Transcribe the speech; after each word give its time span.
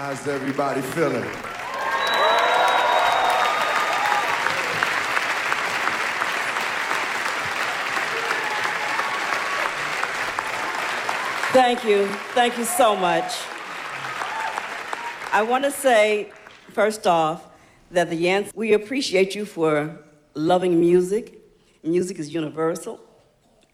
How's 0.00 0.28
everybody 0.28 0.80
feeling? 0.80 1.24
Thank 11.50 11.84
you. 11.84 12.06
Thank 12.32 12.58
you 12.58 12.64
so 12.64 12.94
much. 12.94 13.34
I 15.32 15.42
want 15.42 15.64
to 15.64 15.72
say, 15.72 16.30
first 16.70 17.08
off, 17.08 17.48
that 17.90 18.08
the 18.08 18.24
Yance, 18.24 18.54
we 18.54 18.74
appreciate 18.74 19.34
you 19.34 19.44
for 19.44 19.98
loving 20.34 20.78
music. 20.78 21.42
Music 21.82 22.20
is 22.20 22.32
universal. 22.32 23.00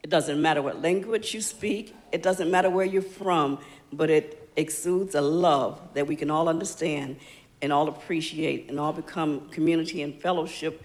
It 0.03 0.09
doesn't 0.09 0.41
matter 0.41 0.63
what 0.63 0.81
language 0.81 1.35
you 1.35 1.43
speak, 1.43 1.95
it 2.13 2.23
doesn't 2.23 2.51
matter 2.51 2.71
where 2.71 2.87
you're 2.87 3.03
from, 3.03 3.59
but 3.93 4.09
it 4.09 4.44
exudes 4.57 5.15
a 5.15 5.21
love 5.21 5.81
that 5.95 6.07
we 6.07 6.17
can 6.17 6.31
all 6.31 6.49
understand 6.49 7.17
and 7.63 7.73
all 7.73 7.89
appreciate 7.89 8.69
and 8.69 8.79
all 8.79 8.93
become 8.93 9.49
community 9.49 10.03
and 10.03 10.21
fellowship 10.21 10.83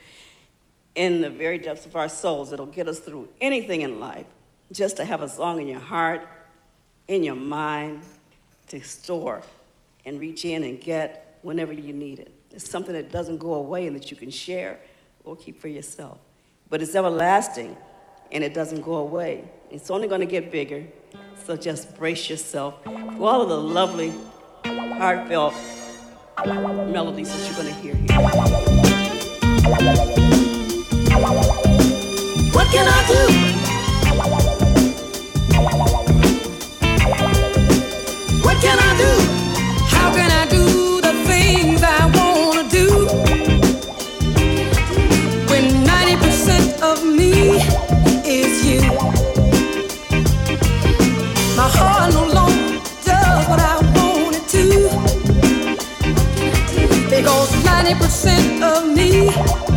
in 0.95 1.21
the 1.21 1.29
very 1.29 1.57
depths 1.57 1.85
of 1.85 1.95
our 1.95 2.09
souls 2.09 2.49
that'll 2.49 2.65
get 2.65 2.87
us 2.87 2.99
through 2.99 3.27
anything 3.41 3.81
in 3.81 3.99
life. 3.99 4.25
Just 4.71 4.97
to 4.97 5.05
have 5.05 5.21
a 5.21 5.29
song 5.29 5.61
in 5.61 5.67
your 5.67 5.79
heart, 5.79 6.27
in 7.07 7.23
your 7.23 7.35
mind, 7.35 8.03
to 8.67 8.81
store 8.81 9.41
and 10.05 10.19
reach 10.19 10.45
in 10.45 10.63
and 10.63 10.79
get 10.79 11.39
whenever 11.41 11.73
you 11.73 11.93
need 11.93 12.19
it. 12.19 12.31
It's 12.51 12.69
something 12.69 12.93
that 12.93 13.11
doesn't 13.11 13.37
go 13.37 13.55
away 13.55 13.87
and 13.87 13.95
that 13.95 14.11
you 14.11 14.17
can 14.17 14.29
share 14.29 14.79
or 15.23 15.35
keep 15.35 15.59
for 15.59 15.67
yourself. 15.67 16.17
But 16.69 16.81
it's 16.81 16.95
everlasting 16.95 17.75
and 18.31 18.43
it 18.43 18.53
doesn't 18.53 18.81
go 18.81 18.95
away. 18.95 19.49
It's 19.71 19.89
only 19.89 20.07
going 20.07 20.21
to 20.21 20.27
get 20.27 20.51
bigger. 20.51 20.85
So 21.45 21.55
just 21.55 21.97
brace 21.97 22.29
yourself 22.29 22.83
for 22.83 22.91
all 23.27 23.41
of 23.41 23.49
the 23.49 23.57
lovely, 23.59 24.13
heartfelt 24.65 25.53
melodies 26.45 27.29
that 27.31 27.41
you're 27.47 27.55
going 27.55 27.73
to 27.73 27.81
hear 27.81 27.95
here. 27.95 28.19
What 32.53 32.67
can 32.71 32.87
I 32.87 33.07
do? 33.07 33.23
What 38.43 38.57
can 38.61 38.77
I 38.79 38.97
do? 38.97 39.38
20% 57.89 58.61
of 58.61 58.85
me. 58.95 59.68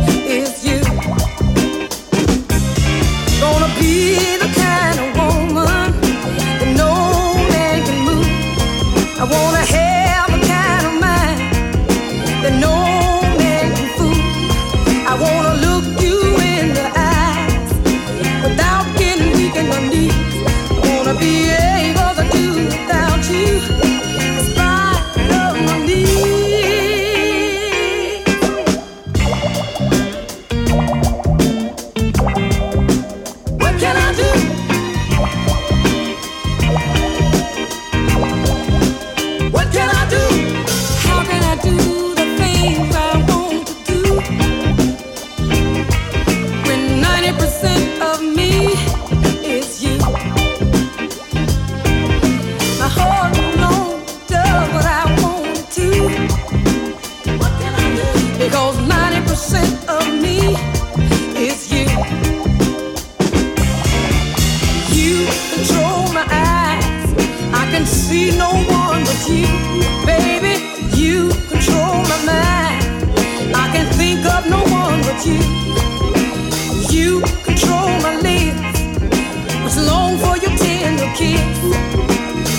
For 80.23 80.37
your 80.37 80.55
tender 80.57 81.09
kiss. 81.15 81.59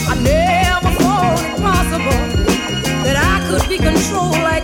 I 0.08 0.14
never 0.20 0.90
thought 1.00 1.38
it 1.40 1.56
possible 1.62 2.20
that 3.04 3.16
I 3.16 3.36
could 3.48 3.68
be 3.68 3.78
controlled 3.78 4.40
like 4.50 4.63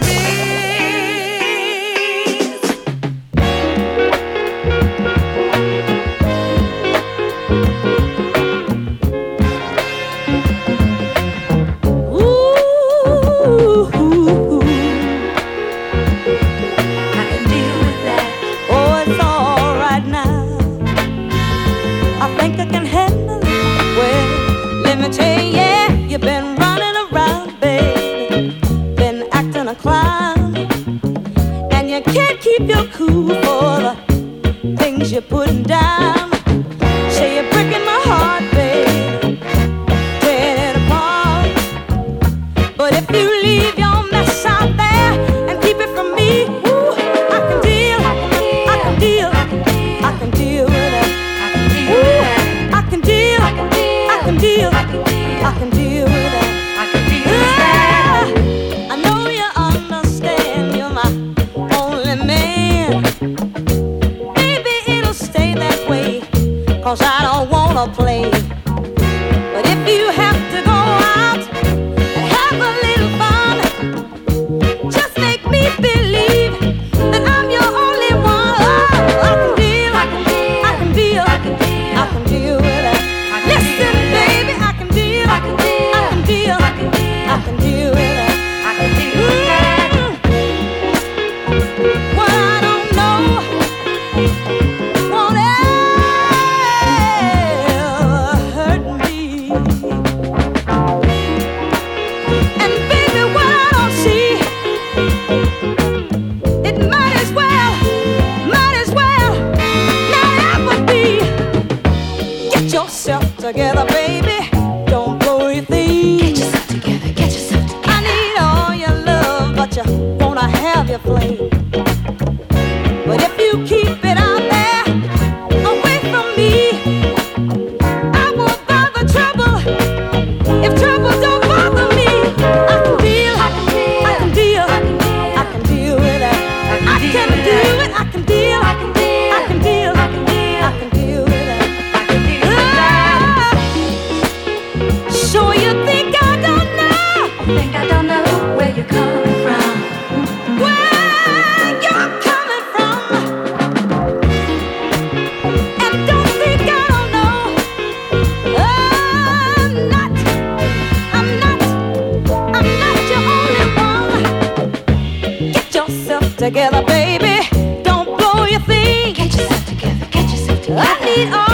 together. 171.24 171.36
I 171.36 171.44
all 171.44 171.49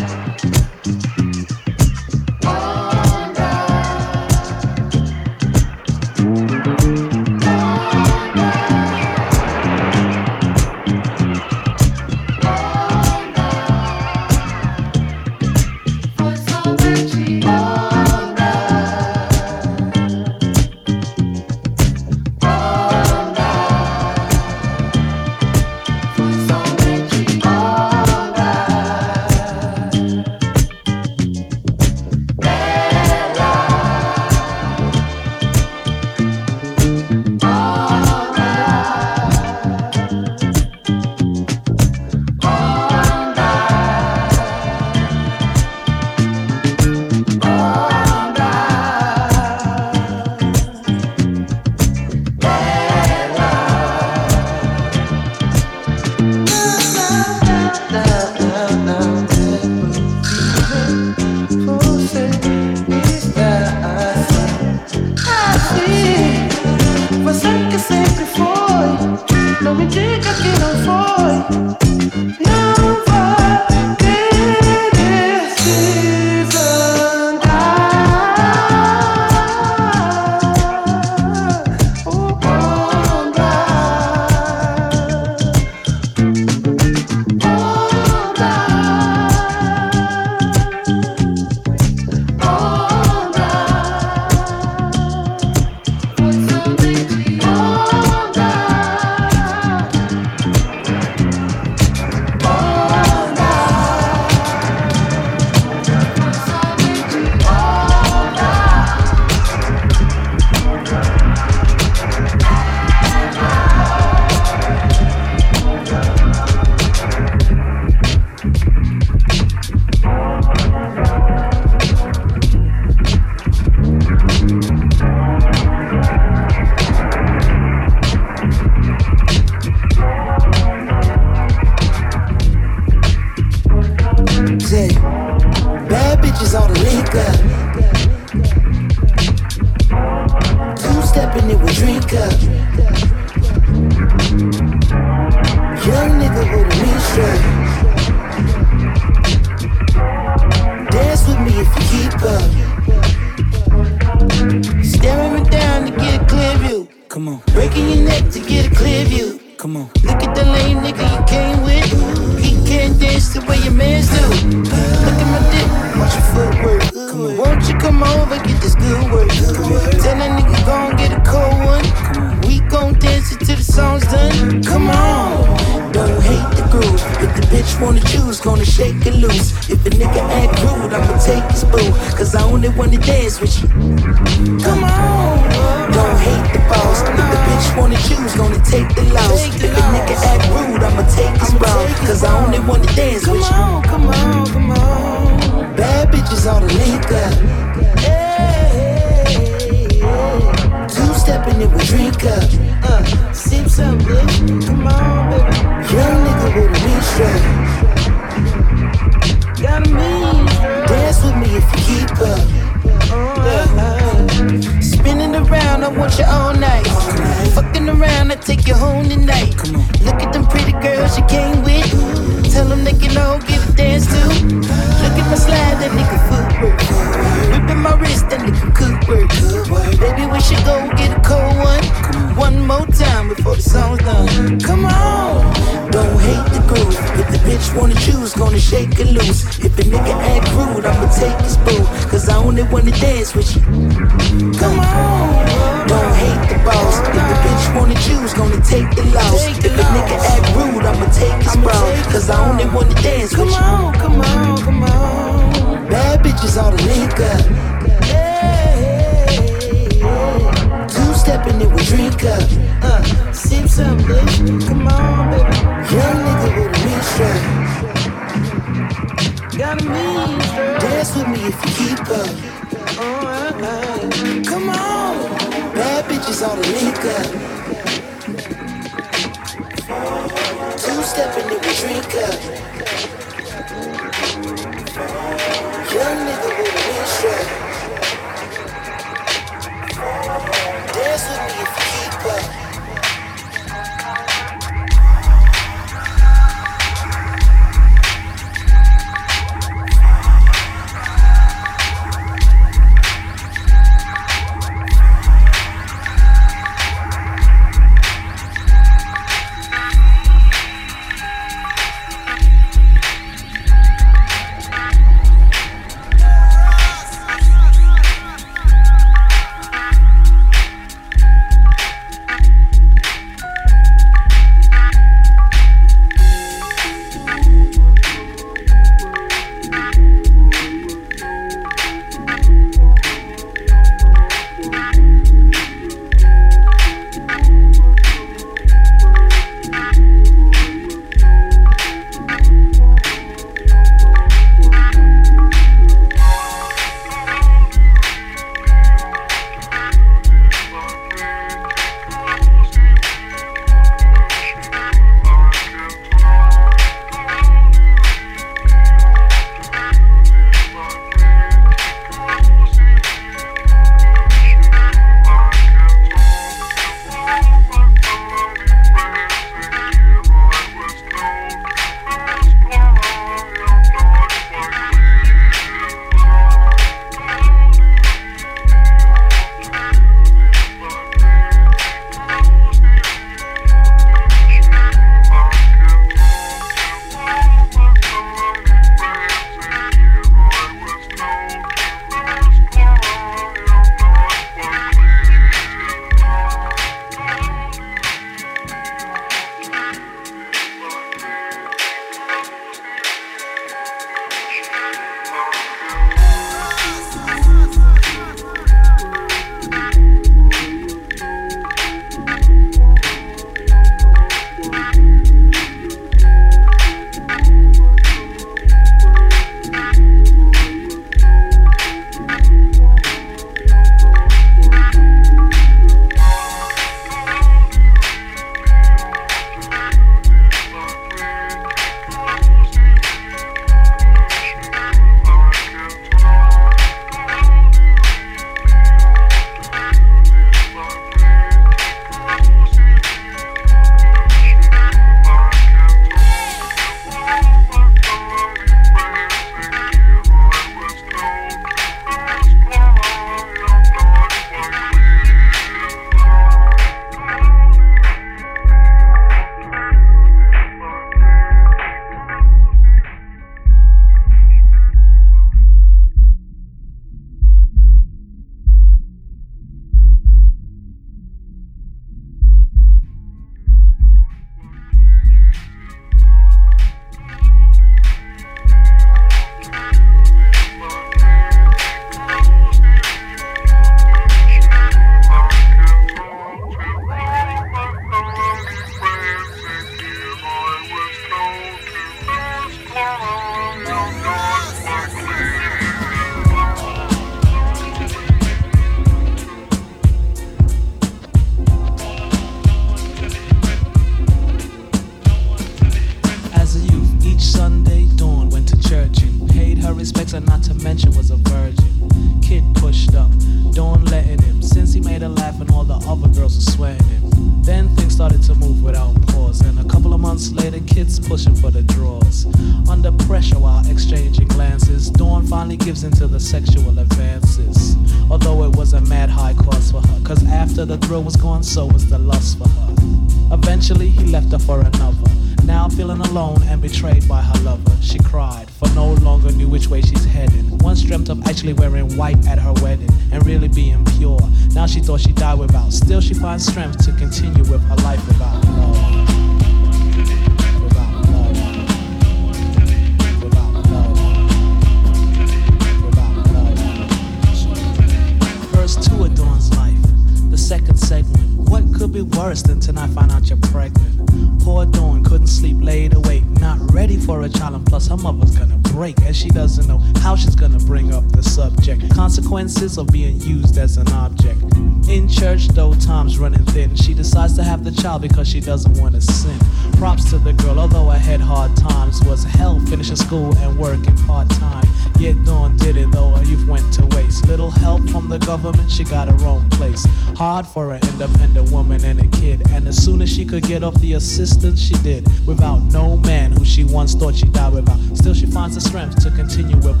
the 593.92 594.14
assistance 594.14 594.80
she 594.80 594.94
did 595.02 595.26
without 595.46 595.78
no 595.92 596.16
man 596.16 596.52
who 596.52 596.64
she 596.64 596.84
once 596.84 597.14
thought 597.14 597.34
she 597.34 597.46
died 597.46 597.72
without. 597.72 597.98
Still, 598.16 598.34
she 598.34 598.46
finds 598.46 598.74
the 598.74 598.80
strength 598.80 599.22
to 599.22 599.30
continue 599.30 599.76
with 599.76 600.00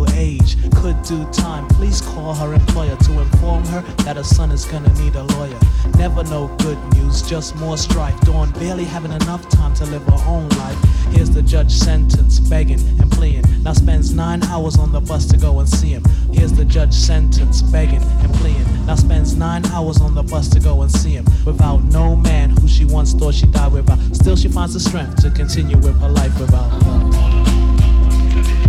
legal 0.00 0.18
age 0.18 0.56
could 0.74 1.00
do 1.02 1.24
time. 1.32 1.66
Please 1.68 2.00
call 2.00 2.34
her 2.34 2.54
employer 2.54 2.96
to 2.96 3.20
inform 3.20 3.64
her 3.66 3.82
that 4.04 4.16
her 4.16 4.24
son 4.24 4.50
is 4.50 4.64
gonna 4.64 4.92
need 4.94 5.14
a 5.14 5.22
lawyer. 5.22 5.58
Never 5.96 6.24
no 6.24 6.48
good 6.58 6.78
news, 6.94 7.22
just 7.22 7.56
more 7.56 7.76
strife. 7.76 8.18
Dawn 8.22 8.50
barely 8.52 8.84
having 8.84 9.12
enough 9.12 9.48
time 9.48 9.74
to 9.74 9.84
live 9.86 10.02
her 10.04 10.22
own 10.26 10.48
life. 10.50 10.78
Here's 11.10 11.30
the 11.30 11.42
judge 11.42 11.72
sentence, 11.72 12.38
begging 12.40 12.80
and 13.00 13.10
pleading. 13.10 13.44
Now 13.62 13.72
spends 13.72 14.14
nine 14.14 14.42
hours 14.44 14.78
on 14.78 14.92
the 14.92 15.00
bus 15.00 15.26
to 15.26 15.36
go 15.36 15.60
and 15.60 15.68
see 15.68 15.90
him. 15.90 16.04
Here's 16.32 16.52
the 16.52 16.64
judge 16.64 16.94
sentence, 16.94 17.62
begging 17.62 18.02
and 18.02 18.32
pleading. 18.34 18.86
Now 18.86 18.94
spends 18.94 19.36
nine 19.36 19.66
hours 19.66 20.00
on 20.00 20.14
the 20.14 20.22
bus 20.22 20.48
to 20.50 20.60
go 20.60 20.82
and 20.82 20.90
see 20.90 21.12
him. 21.12 21.24
Without 21.44 21.82
no 21.84 22.16
man 22.16 22.50
who 22.50 22.68
she 22.68 22.84
once 22.84 23.12
thought 23.12 23.34
she 23.34 23.46
died 23.46 23.72
without. 23.72 23.98
Still 24.14 24.36
she 24.36 24.48
finds 24.48 24.74
the 24.74 24.80
strength 24.80 25.22
to 25.22 25.30
continue 25.30 25.76
with 25.76 26.00
her 26.00 26.08
life 26.08 26.38
without. 26.38 26.70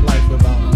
Life 0.04 0.30
without. 0.30 0.71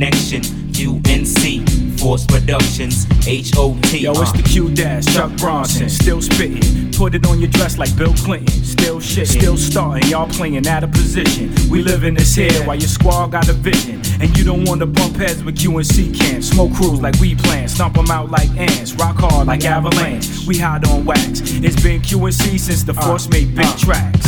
connection. 0.00 0.40
UNC. 0.80 1.90
Force 2.00 2.24
Productions, 2.24 3.06
H.O.T. 3.26 3.98
Yo, 3.98 4.12
it's 4.12 4.32
the 4.32 4.42
Q 4.42 4.74
Dash, 4.74 5.04
Chuck 5.14 5.30
Bronson, 5.36 5.90
still 5.90 6.22
spittin'. 6.22 6.90
Put 6.92 7.14
it 7.14 7.26
on 7.26 7.38
your 7.38 7.50
dress 7.50 7.76
like 7.76 7.94
Bill 7.94 8.14
Clinton, 8.14 8.48
still 8.64 8.98
shit, 9.00 9.28
still 9.28 9.58
starting. 9.58 10.08
Y'all 10.08 10.26
playing 10.26 10.66
out 10.66 10.82
of 10.82 10.92
position. 10.92 11.52
We 11.68 11.82
live 11.82 12.04
in 12.04 12.14
this 12.14 12.34
here 12.34 12.64
while 12.64 12.76
your 12.76 12.88
squad 12.88 13.32
got 13.32 13.50
a 13.50 13.52
vision, 13.52 14.00
and 14.22 14.34
you 14.38 14.44
don't 14.44 14.64
wanna 14.64 14.86
bump 14.86 15.16
heads 15.16 15.44
with 15.44 15.58
QNC 15.58 16.18
can. 16.18 16.40
Smoke 16.40 16.72
crews 16.72 17.02
like 17.02 17.20
we 17.20 17.34
plan, 17.34 17.68
stomp 17.68 17.98
'em 17.98 18.10
out 18.10 18.30
like 18.30 18.48
ants, 18.56 18.94
rock 18.94 19.16
hard 19.18 19.46
like 19.46 19.66
avalanche. 19.66 20.46
We 20.46 20.56
hot 20.56 20.88
on 20.88 21.04
wax. 21.04 21.42
It's 21.44 21.82
been 21.82 22.00
QNC 22.00 22.56
since 22.56 22.82
the 22.84 22.94
Force 22.94 23.26
uh, 23.26 23.30
made 23.32 23.54
big 23.54 23.66
uh. 23.66 23.76
tracks. 23.76 24.26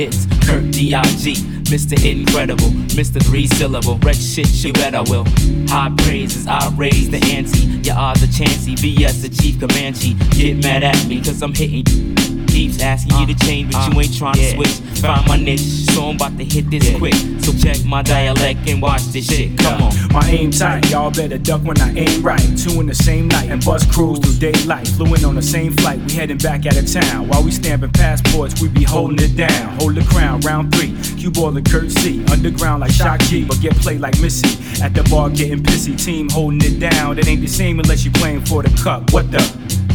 It's 0.00 0.26
Kurt 0.46 0.70
D.I.G. 0.70 1.34
Mr. 1.64 1.98
Incredible, 2.08 2.68
Mr. 2.94 3.20
Three 3.20 3.48
Syllable. 3.48 3.98
Wreck 3.98 4.14
shit, 4.14 4.48
you 4.62 4.72
bet 4.72 4.94
I 4.94 5.00
will. 5.00 5.24
High 5.66 5.92
praises, 6.04 6.46
I 6.46 6.72
raise 6.76 7.10
the 7.10 7.18
ante. 7.34 7.58
Your 7.84 7.96
odds 7.96 8.22
are 8.22 8.32
chancy. 8.32 8.76
BS 8.76 9.22
the 9.22 9.28
chief 9.28 9.58
Comanche. 9.58 10.14
Get 10.30 10.62
mad 10.62 10.84
at 10.84 11.04
me, 11.08 11.20
cause 11.20 11.42
I'm 11.42 11.52
hitting 11.52 12.46
keeps 12.58 12.80
uh, 12.80 12.86
asking 12.86 13.18
you 13.20 13.26
to 13.26 13.34
uh, 13.34 13.46
change, 13.46 13.72
but 13.72 13.86
you 13.86 13.98
uh, 13.98 14.02
ain't 14.02 14.18
trying 14.18 14.34
to 14.34 14.50
switch. 14.54 14.74
Find 14.98 15.28
my 15.28 15.36
niche, 15.36 15.60
so 15.94 16.10
I'm 16.10 16.16
about 16.16 16.36
to 16.38 16.44
hit 16.44 16.70
this 16.70 16.90
quick. 16.98 17.14
So 17.44 17.52
check 17.52 17.84
my 17.84 18.02
dialect 18.02 18.68
and 18.68 18.82
watch 18.82 19.02
this 19.14 19.28
shit. 19.28 19.56
Come 19.58 19.82
on. 19.82 19.94
My 20.12 20.26
aim 20.26 20.50
tight, 20.50 20.90
y'all 20.90 21.12
better 21.12 21.38
duck 21.38 21.62
when 21.62 21.80
I 21.80 21.94
aim 21.94 22.22
right. 22.22 22.42
Two 22.58 22.80
in 22.80 22.86
the 22.86 22.94
same 22.94 23.28
night 23.28 23.48
and 23.48 23.64
bus 23.64 23.86
cruise 23.86 24.18
through 24.18 24.50
daylight. 24.50 24.88
Flew 24.88 25.14
in 25.14 25.24
on 25.24 25.36
the 25.36 25.42
same 25.42 25.72
flight, 25.74 26.00
we 26.00 26.12
heading 26.12 26.38
back 26.38 26.66
out 26.66 26.76
of 26.76 26.90
town. 26.90 27.28
While 27.28 27.44
we 27.44 27.52
stamping 27.52 27.92
passports, 27.92 28.60
we 28.60 28.68
be 28.68 28.82
holding 28.82 29.18
it 29.20 29.36
down. 29.36 29.78
Hold 29.78 29.94
the 29.94 30.04
crown, 30.10 30.40
round 30.40 30.74
three. 30.74 30.96
Cue 31.16 31.30
ball 31.30 31.52
the 31.52 31.62
Kurt 31.62 31.92
C. 31.92 32.24
Underground 32.32 32.80
like 32.80 32.90
Shock 32.90 33.20
G, 33.20 33.44
but 33.44 33.60
get 33.60 33.76
played 33.76 34.00
like 34.00 34.18
Missy. 34.20 34.82
At 34.82 34.94
the 34.94 35.04
bar 35.04 35.30
getting 35.30 35.62
pissy, 35.62 35.94
team 35.96 36.28
holding 36.28 36.60
it 36.62 36.80
down. 36.80 37.16
That 37.16 37.28
ain't 37.28 37.40
the 37.40 37.46
same 37.46 37.78
unless 37.78 38.04
you 38.04 38.10
playing 38.10 38.44
for 38.46 38.64
the 38.64 38.82
cup. 38.82 39.12
What 39.12 39.30
the? 39.30 39.87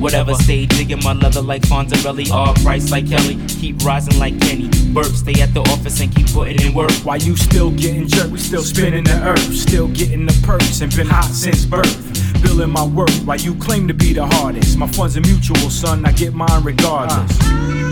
Whatever 0.00 0.34
stage, 0.34 0.70
digging 0.70 1.02
my 1.04 1.12
leather 1.12 1.42
like 1.42 1.62
Fonzarelli. 1.62 2.30
All 2.30 2.54
price 2.54 2.90
like 2.90 3.08
Kelly. 3.08 3.38
Keep 3.48 3.84
rising 3.84 4.18
like 4.18 4.40
Kenny. 4.40 4.68
Burp, 4.94 5.06
stay 5.06 5.40
at 5.42 5.52
the 5.52 5.60
office 5.60 6.00
and 6.00 6.14
keep 6.14 6.32
putting 6.32 6.60
in 6.60 6.74
work. 6.74 6.90
While 7.04 7.18
you 7.18 7.36
still 7.36 7.70
getting 7.70 8.08
jerked, 8.08 8.32
we 8.32 8.38
still 8.38 8.62
spinning 8.62 9.04
the 9.04 9.20
earth. 9.22 9.54
Still 9.54 9.88
getting 9.88 10.24
the 10.24 10.32
perks 10.46 10.80
and 10.80 10.94
been 10.96 11.06
hot 11.06 11.26
since 11.26 11.66
birth. 11.66 12.42
Billing 12.42 12.70
my 12.70 12.86
worth 12.86 13.24
while 13.24 13.36
you 13.36 13.54
claim 13.56 13.86
to 13.88 13.94
be 13.94 14.14
the 14.14 14.26
hardest. 14.26 14.78
My 14.78 14.88
funds 14.88 15.18
are 15.18 15.20
mutual, 15.20 15.68
son. 15.68 16.06
I 16.06 16.12
get 16.12 16.32
mine 16.32 16.64
regardless. 16.64 17.38
Yeah. 17.42 17.89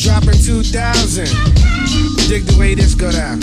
Dropping 0.00 0.40
2000. 0.40 1.26
Dig 2.26 2.46
the 2.46 2.56
way 2.58 2.74
this 2.74 2.94
go 2.94 3.12
down. 3.12 3.38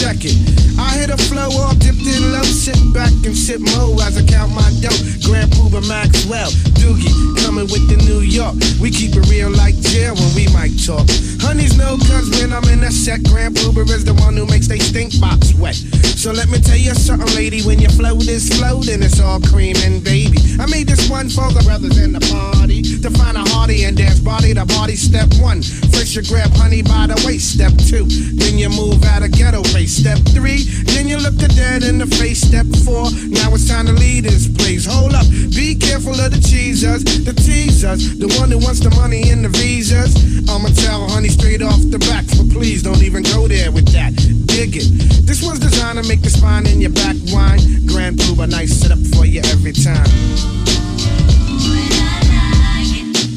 I 0.00 0.96
hit 0.96 1.10
a 1.10 1.16
flow 1.28 1.52
all 1.60 1.74
dipped 1.74 2.08
in 2.08 2.32
low. 2.32 2.42
Sit 2.42 2.78
back 2.94 3.12
and 3.28 3.36
sip 3.36 3.60
mo 3.60 3.96
as 4.00 4.16
I 4.16 4.24
count 4.24 4.52
my 4.52 4.64
dough. 4.80 4.96
Grand 5.28 5.52
Puba 5.52 5.86
Maxwell, 5.86 6.48
Doogie, 6.80 7.12
coming 7.44 7.68
with 7.68 7.84
the 7.92 8.00
New 8.08 8.20
York. 8.20 8.56
We 8.80 8.90
keep 8.90 9.12
it 9.14 9.28
real 9.28 9.50
like 9.50 9.76
jail 9.76 10.14
when 10.14 10.32
we 10.34 10.48
might 10.56 10.72
talk. 10.80 11.04
Honeys 11.44 11.76
know 11.76 12.00
cause 12.08 12.32
when 12.40 12.52
I'm 12.52 12.64
in 12.72 12.82
a 12.84 12.90
set, 12.90 13.24
Grand 13.24 13.56
Puba 13.56 13.84
is 13.92 14.04
the 14.04 14.14
one 14.14 14.36
who 14.36 14.46
makes 14.46 14.68
they 14.68 14.78
stink 14.78 15.20
box 15.20 15.52
wet. 15.54 15.76
So 16.16 16.32
let 16.32 16.48
me 16.48 16.58
tell 16.60 16.80
you 16.80 16.94
something, 16.94 17.28
lady. 17.36 17.60
When 17.60 17.78
your 17.78 17.92
flow 17.92 18.16
is 18.16 18.48
flow, 18.56 18.80
then 18.80 19.02
it's 19.02 19.20
all 19.20 19.40
cream 19.40 19.76
and 19.84 20.02
baby. 20.02 20.38
I 20.58 20.64
made 20.64 20.88
this 20.88 21.10
one 21.10 21.28
for 21.28 21.52
the 21.52 21.60
brothers 21.64 21.98
in 22.00 22.12
the 22.12 22.24
party 22.32 22.82
to 23.04 23.10
find 23.20 23.36
a 23.36 23.44
hearty 23.52 23.84
and 23.84 23.96
dance 23.96 24.20
body 24.20 24.54
to 24.54 24.64
body. 24.64 24.96
Step 24.96 25.28
one, 25.40 25.60
first 25.92 26.16
you 26.16 26.22
grab 26.24 26.50
honey 26.56 26.80
by 26.80 27.06
the 27.06 27.20
waist. 27.28 27.52
Step 27.52 27.72
two, 27.84 28.08
then 28.40 28.56
you 28.56 28.70
move 28.70 29.04
out 29.04 29.22
of 29.22 29.32
ghetto 29.32 29.60
race. 29.76 29.89
Step 29.90 30.18
three, 30.30 30.62
then 30.94 31.08
you 31.08 31.18
look 31.18 31.34
the 31.34 31.48
dead 31.48 31.82
in 31.82 31.98
the 31.98 32.06
face. 32.06 32.40
Step 32.40 32.64
four, 32.86 33.10
now 33.26 33.52
it's 33.52 33.68
time 33.68 33.86
to 33.86 33.92
lead 33.92 34.22
this 34.22 34.46
place. 34.46 34.86
Hold 34.86 35.14
up, 35.14 35.26
be 35.50 35.74
careful 35.74 36.14
of 36.14 36.30
the 36.30 36.40
cheesers, 36.40 37.02
the 37.02 37.34
teasers, 37.34 38.16
the 38.16 38.28
one 38.38 38.50
who 38.50 38.58
wants 38.58 38.78
the 38.78 38.90
money 38.90 39.30
and 39.30 39.44
the 39.44 39.48
visas. 39.48 40.14
I'ma 40.48 40.68
tell 40.78 41.08
honey 41.10 41.28
straight 41.28 41.60
off 41.60 41.82
the 41.90 41.98
back, 41.98 42.24
but 42.38 42.48
please 42.54 42.82
don't 42.84 43.02
even 43.02 43.24
go 43.24 43.48
there 43.48 43.72
with 43.72 43.90
that. 43.92 44.14
Dig 44.46 44.78
it. 44.78 44.86
This 45.26 45.42
one's 45.42 45.58
designed 45.58 45.98
to 45.98 46.06
make 46.08 46.22
the 46.22 46.30
spine 46.30 46.66
in 46.66 46.80
your 46.80 46.94
back 46.94 47.16
whine. 47.34 47.58
Grand 47.84 48.16
Puba, 48.16 48.48
nice 48.48 48.70
setup 48.70 49.02
for 49.12 49.26
you 49.26 49.42
every 49.50 49.72
time. 49.72 50.06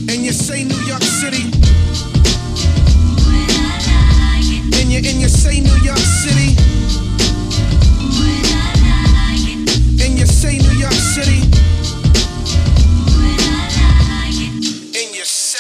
And 0.06 0.22
you 0.22 0.32
say 0.32 0.64
New 0.64 0.82
York 0.86 1.02
City. 1.02 1.73
You 4.94 5.10
and 5.10 5.22
you 5.22 5.28
say 5.28 5.60
New 5.60 5.76
York 5.82 5.98
City. 5.98 6.56
And 10.04 10.20
you 10.20 10.26
say 10.28 10.60
New 10.60 10.78
York 10.78 10.94
City. 10.94 11.42
And 14.94 15.16
you 15.16 15.26
say, 15.26 15.58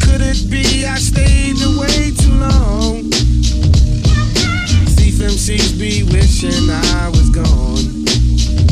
could 0.00 0.22
it 0.22 0.50
be 0.50 0.86
I 0.86 0.96
stayed 0.96 1.60
away 1.60 2.12
too 2.16 2.32
long? 2.40 3.10
Thief 4.96 5.18
MCs 5.20 5.78
be 5.78 6.04
wishing 6.04 6.70
I 6.70 7.10
was 7.10 7.28
gone. 7.28 7.77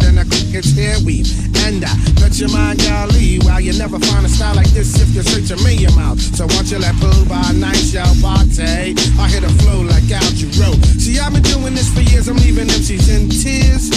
than 0.00 0.18
a 0.18 0.24
cricket's 0.24 0.72
hair 0.74 0.96
weave. 1.04 1.28
And 1.68 1.84
I 1.84 1.94
bet 2.18 2.38
your 2.40 2.50
mind, 2.50 2.80
golly, 2.80 3.38
while 3.44 3.60
you 3.60 3.76
never 3.78 3.98
find 3.98 4.26
a 4.26 4.28
style 4.28 4.56
like 4.56 4.70
this 4.72 5.00
if 5.00 5.14
you 5.14 5.22
search 5.22 5.52
a 5.52 5.58
million 5.62 5.94
miles. 5.94 6.24
So 6.36 6.46
once 6.56 6.72
you 6.72 6.78
let 6.78 6.96
pull 6.96 7.24
by 7.26 7.52
nice 7.52 7.92
y'all 7.94 8.10
party, 8.20 8.96
I 9.20 9.28
hit 9.28 9.44
a 9.44 9.52
flow 9.62 9.82
like 9.82 10.08
Al 10.10 10.30
Jarreau. 10.34 10.74
See, 10.98 11.18
I've 11.18 11.32
been 11.32 11.42
doing 11.42 11.74
this 11.74 11.92
for 11.92 12.00
years, 12.00 12.28
I'm 12.28 12.36
leaving 12.36 12.66
MCs 12.66 13.06
in 13.14 13.28
tears, 13.28 13.90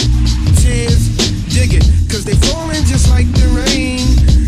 tears, 0.61 1.32
dig 1.53 1.73
it, 1.77 1.85
cause 2.09 2.25
they 2.25 2.33
falling 2.49 2.83
just 2.89 3.09
like 3.13 3.29
the 3.37 3.45
rain. 3.53 4.01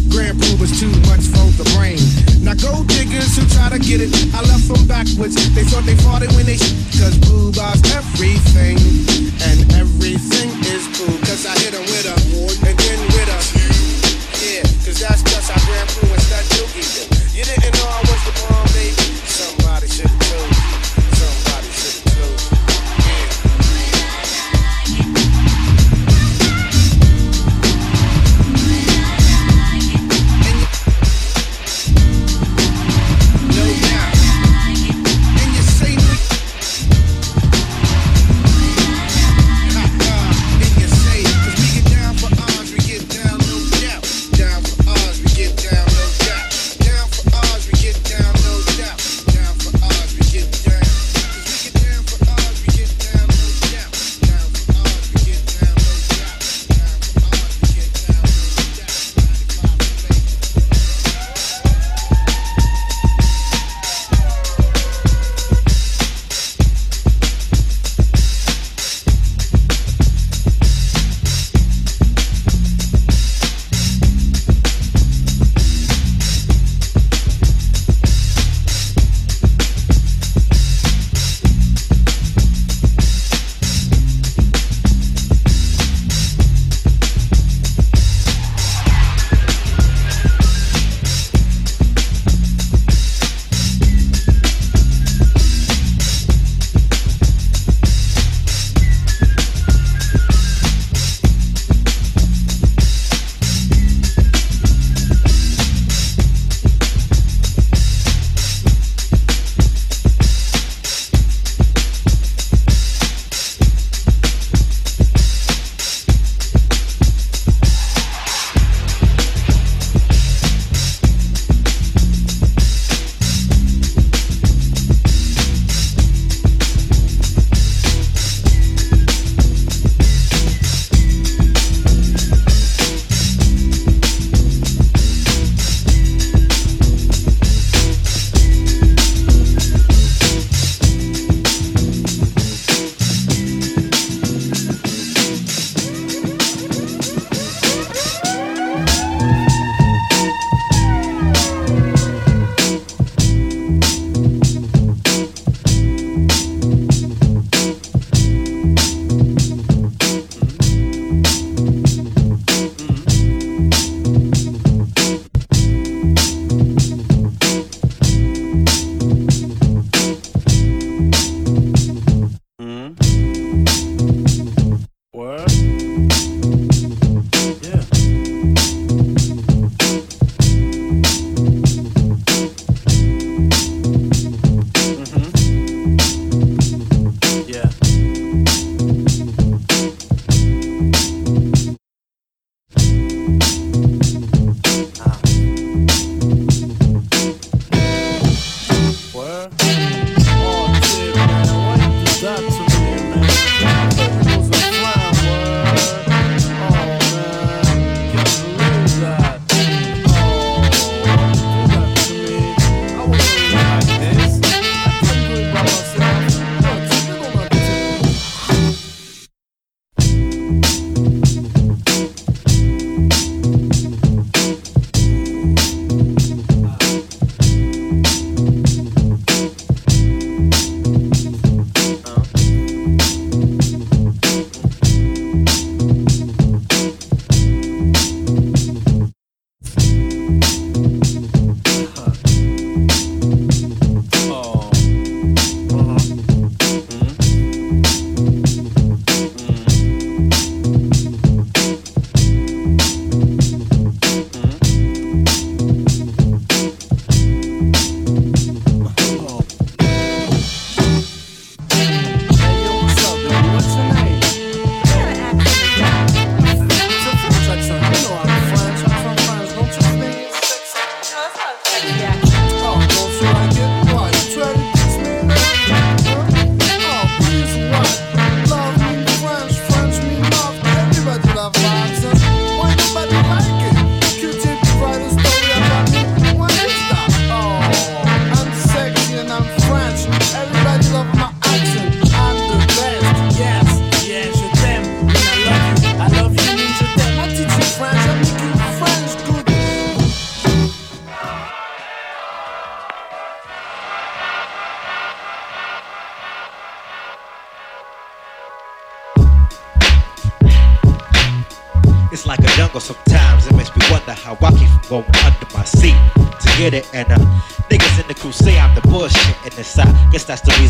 Grand 0.09 0.41
Pooh 0.41 0.57
was 0.57 0.73
too 0.79 0.89
much 1.05 1.21
for 1.29 1.45
the 1.61 1.65
brain. 1.77 2.01
Now 2.41 2.57
gold 2.57 2.87
diggers 2.89 3.37
who 3.37 3.45
try 3.53 3.69
to 3.69 3.79
get 3.79 4.01
it, 4.01 4.09
I 4.33 4.41
left 4.41 4.67
them 4.67 4.87
backwards. 4.89 5.37
They 5.53 5.63
thought 5.63 5.85
they 5.85 5.95
fought 6.01 6.23
it 6.23 6.31
when 6.33 6.45
they 6.45 6.57
sh- 6.57 6.73
cause 6.97 7.15
Boo 7.21 7.53
Bars 7.53 7.81
everything. 7.93 8.81
And 9.45 9.59
everything 9.77 10.49
is 10.73 10.83
cool, 10.97 11.15
cause 11.29 11.45
I 11.45 11.53
hit 11.61 11.73
'em 11.77 11.85
with 11.85 12.09
a 12.09 12.17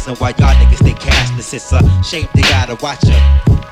reason 0.06 0.22
why 0.22 0.30
y'all 0.38 0.54
niggas 0.56 0.78
stay 0.78 0.94
cashless. 0.94 1.54
It's 1.54 1.72
a 1.72 2.04
shame 2.04 2.28
they 2.34 2.42
gotta 2.42 2.76
watch 2.82 3.04
a 3.06 3.18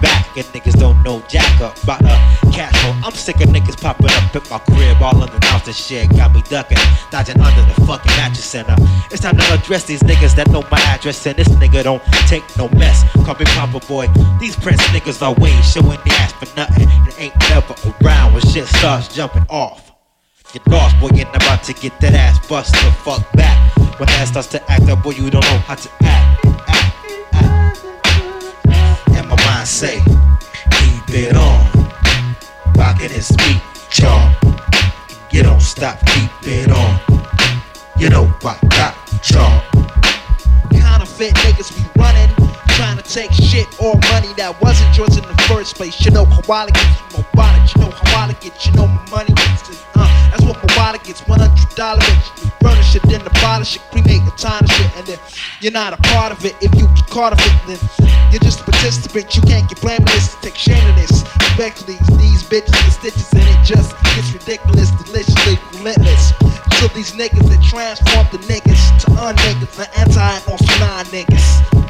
back 0.02 0.36
and 0.36 0.46
niggas 0.48 0.80
don't 0.80 1.02
know 1.04 1.22
jack 1.28 1.56
about 1.58 2.02
a 2.02 2.16
cash 2.52 2.76
flow. 2.82 2.94
I'm 3.04 3.14
sick 3.14 3.36
of 3.42 3.50
niggas 3.50 3.80
popping 3.80 4.08
up 4.08 4.36
at 4.36 4.50
my 4.50 4.60
crib 4.60 5.02
all 5.02 5.22
unannounced 5.22 5.68
and 5.68 5.76
shit. 5.76 6.10
Got 6.10 6.34
me 6.34 6.42
ducking, 6.50 6.78
dodging 7.12 7.40
under 7.40 7.62
the 7.62 7.86
fucking 7.86 8.12
mattress 8.18 8.46
center. 8.46 8.74
Uh, 8.74 9.08
it's 9.12 9.22
time 9.22 9.38
to 9.38 9.54
address 9.54 9.86
these 9.86 10.02
niggas 10.02 10.36
that 10.36 10.50
know 10.50 10.64
my 10.72 10.80
address 10.82 11.26
and 11.26 11.38
this 11.38 11.50
nigga 11.50 11.84
don't 11.84 12.04
take 12.28 12.44
no 12.58 12.68
mess. 12.70 13.04
Call 13.26 13.36
me 13.36 13.46
Papa 13.46 13.80
Boy. 13.88 14.08
These 14.40 14.56
Prince 14.56 14.82
niggas 14.88 15.22
are 15.22 15.34
way 15.40 15.54
showing 15.62 16.00
the 16.04 16.12
ass 16.20 16.34
for 16.34 16.48
nothing 16.56 16.90
and 16.90 17.14
ain't 17.18 17.36
never 17.50 17.76
around 18.02 18.34
when 18.34 18.42
shit 18.42 18.66
starts 18.68 19.14
jumping 19.14 19.46
off. 19.50 19.83
Get 20.54 20.68
lost, 20.68 21.00
boy, 21.00 21.10
you're 21.16 21.28
about 21.30 21.64
to 21.64 21.74
get 21.74 22.00
that 22.00 22.14
ass 22.14 22.38
bust 22.48 22.74
the 22.74 22.92
fuck 22.92 23.24
back. 23.32 23.58
When 23.98 24.06
that 24.06 24.28
starts 24.28 24.50
to 24.50 24.62
act 24.72 24.88
up, 24.88 25.02
boy, 25.02 25.14
you 25.18 25.32
don't 25.32 25.42
know 25.42 25.58
how 25.66 25.74
to 25.74 25.90
act. 26.04 26.46
act, 26.70 27.00
act. 27.34 27.84
And 29.18 29.28
my 29.28 29.36
mind 29.46 29.68
say, 29.68 29.98
keep 30.78 31.10
it 31.10 31.36
on. 31.36 31.90
Rockin' 32.78 33.10
his 33.10 33.32
beat, 33.32 33.64
y'all. 33.98 34.32
You 35.32 35.42
don't 35.42 35.60
stop, 35.60 35.98
keep 36.06 36.30
it 36.44 36.70
on. 36.70 37.00
You 37.98 38.10
know 38.10 38.32
I 38.46 38.56
got 38.70 38.94
y'all. 39.32 39.60
Counterfeit 40.70 41.34
niggas 41.34 41.76
be 41.76 42.00
running, 42.00 42.30
take 43.14 43.32
shit 43.32 43.70
or 43.78 43.94
money 44.10 44.34
that 44.42 44.58
wasn't 44.58 44.90
yours 44.98 45.14
in 45.14 45.22
the 45.22 45.38
first 45.46 45.78
place. 45.78 45.94
You 46.02 46.10
know 46.10 46.26
how 46.26 46.42
I 46.50 46.66
you 46.66 46.74
my 47.14 47.22
wallet, 47.38 47.62
you 47.70 47.78
know 47.86 47.94
how 47.94 48.26
I 48.26 48.34
get, 48.42 48.58
you 48.66 48.74
know 48.74 48.90
my 48.90 49.06
money. 49.14 49.30
Uh, 49.94 50.10
that's 50.34 50.42
what 50.42 50.58
my 50.58 50.70
wallet 50.74 51.04
gets, 51.06 51.22
one 51.30 51.38
hundred 51.38 51.70
dollar 51.78 52.02
bitch. 52.02 52.50
Burnish 52.58 52.96
it, 52.98 53.04
then 53.06 53.22
abolish 53.22 53.78
it, 53.78 53.86
cremate 53.94 54.26
it, 54.26 54.34
tarnish 54.42 54.74
it, 54.82 54.90
and 54.98 55.06
then 55.06 55.20
you're 55.62 55.72
not 55.72 55.94
a 55.94 56.02
part 56.10 56.34
of 56.34 56.44
it. 56.44 56.58
If 56.60 56.74
you 56.74 56.90
get 56.90 57.06
caught 57.14 57.38
of 57.38 57.40
it, 57.46 57.54
then 57.70 57.78
you're 58.34 58.42
just 58.42 58.62
a 58.62 58.64
participant. 58.66 59.30
You 59.36 59.44
can't 59.46 59.70
get 59.70 59.80
blamed 59.80 60.08
this, 60.10 60.34
take 60.42 60.58
shame 60.58 60.82
in 60.82 60.96
this. 60.96 61.22
Respectfully, 61.54 62.02
these 62.18 62.42
bitches 62.42 62.74
and 62.74 62.94
stitches, 62.98 63.30
and 63.38 63.46
it 63.46 63.62
just 63.62 63.94
gets 64.18 64.34
ridiculous, 64.34 64.90
deliciously 65.06 65.62
relentless. 65.78 66.34
To 66.82 66.90
these 66.98 67.14
niggas 67.14 67.46
that 67.46 67.62
transform 67.62 68.26
the 68.34 68.42
niggas 68.50 68.82
to 69.06 69.12
un-niggas, 69.22 69.78
the 69.78 69.86
anti 70.02 70.18
and 70.18 70.44
also 70.50 70.74
non-niggas. 70.82 71.46
Keep 71.70 71.83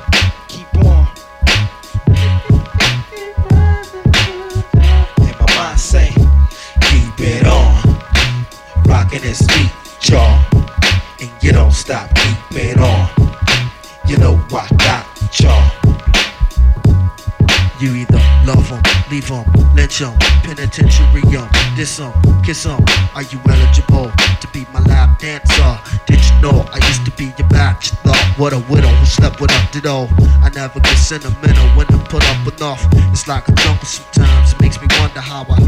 leave 19.14 19.32
'em, 19.32 19.46
lynch 19.76 20.02
'em, 20.02 20.12
penitentiary 20.42 21.22
'em, 21.38 21.48
diss 21.76 22.00
'em, 22.00 22.12
kiss 22.44 22.66
'em. 22.66 22.84
Are 23.14 23.22
you 23.22 23.40
eligible 23.48 24.12
to 24.42 24.48
be 24.52 24.66
my 24.74 24.80
lap 24.90 25.20
dancer? 25.20 25.80
Did 26.08 26.20
you 26.26 26.36
know 26.42 26.66
I 26.74 26.80
used 26.90 27.06
to 27.06 27.12
be 27.12 27.26
your 27.38 27.48
bachelor? 27.50 28.18
What 28.38 28.54
a 28.54 28.60
widow 28.72 28.90
who 28.90 29.06
slept 29.06 29.40
with 29.40 29.52
a 29.52 29.62
ditto. 29.72 30.10
I 30.44 30.50
never 30.50 30.80
get 30.80 30.98
sentimental 30.98 31.68
when 31.76 31.86
I 31.94 31.98
put 32.10 32.24
up 32.26 32.42
enough. 32.54 32.82
It's 33.12 33.28
like 33.28 33.48
a 33.48 33.52
jungle 33.52 33.86
sometimes. 33.86 34.54
It 34.54 34.62
makes 34.62 34.82
me 34.82 34.88
wonder 35.00 35.22
how 35.22 35.46
I 35.48 35.60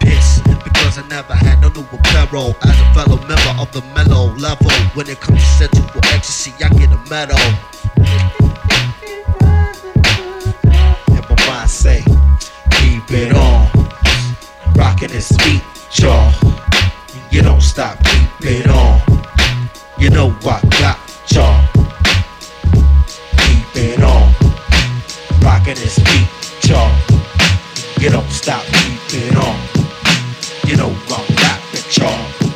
piss 0.00 0.40
because 0.64 0.98
I 0.98 1.04
never 1.08 1.34
had 1.34 1.60
no 1.60 1.68
new 1.68 1.86
apparel. 1.92 2.56
As 2.62 2.76
a 2.84 2.86
fellow 2.94 3.18
member 3.28 3.54
of 3.62 3.70
the 3.70 3.82
mellow 3.94 4.34
level, 4.34 4.72
when 4.94 5.08
it 5.08 5.20
comes 5.20 5.42
to 5.42 5.50
sensual 5.58 6.00
ecstasy, 6.14 6.52
I 6.64 6.68
get 6.70 6.90
a 6.90 7.00
medal. 7.08 7.38
Say, 11.80 12.04
keep 12.72 13.10
it 13.10 13.32
on. 13.34 13.66
Rockin' 14.74 15.08
this 15.08 15.32
beat, 15.38 15.62
y'all. 15.94 16.30
You 17.30 17.40
don't 17.40 17.62
stop, 17.62 17.96
keep 18.04 18.28
it 18.42 18.68
on. 18.68 19.00
You 19.98 20.10
know 20.10 20.28
I 20.42 20.60
got 20.78 20.98
y'all. 21.32 21.64
Keep 23.40 23.76
it 23.76 24.02
on. 24.02 24.34
Rockin' 25.40 25.76
this 25.76 25.98
beat, 26.00 26.28
y'all. 26.68 26.94
You 27.98 28.10
don't 28.10 28.30
stop, 28.30 28.62
keep 28.66 29.00
it 29.14 29.36
on. 29.36 29.56
You 30.68 30.76
know 30.76 30.94
I'm 31.08 31.34
rapping, 31.36 31.86
y'all. 31.96 32.49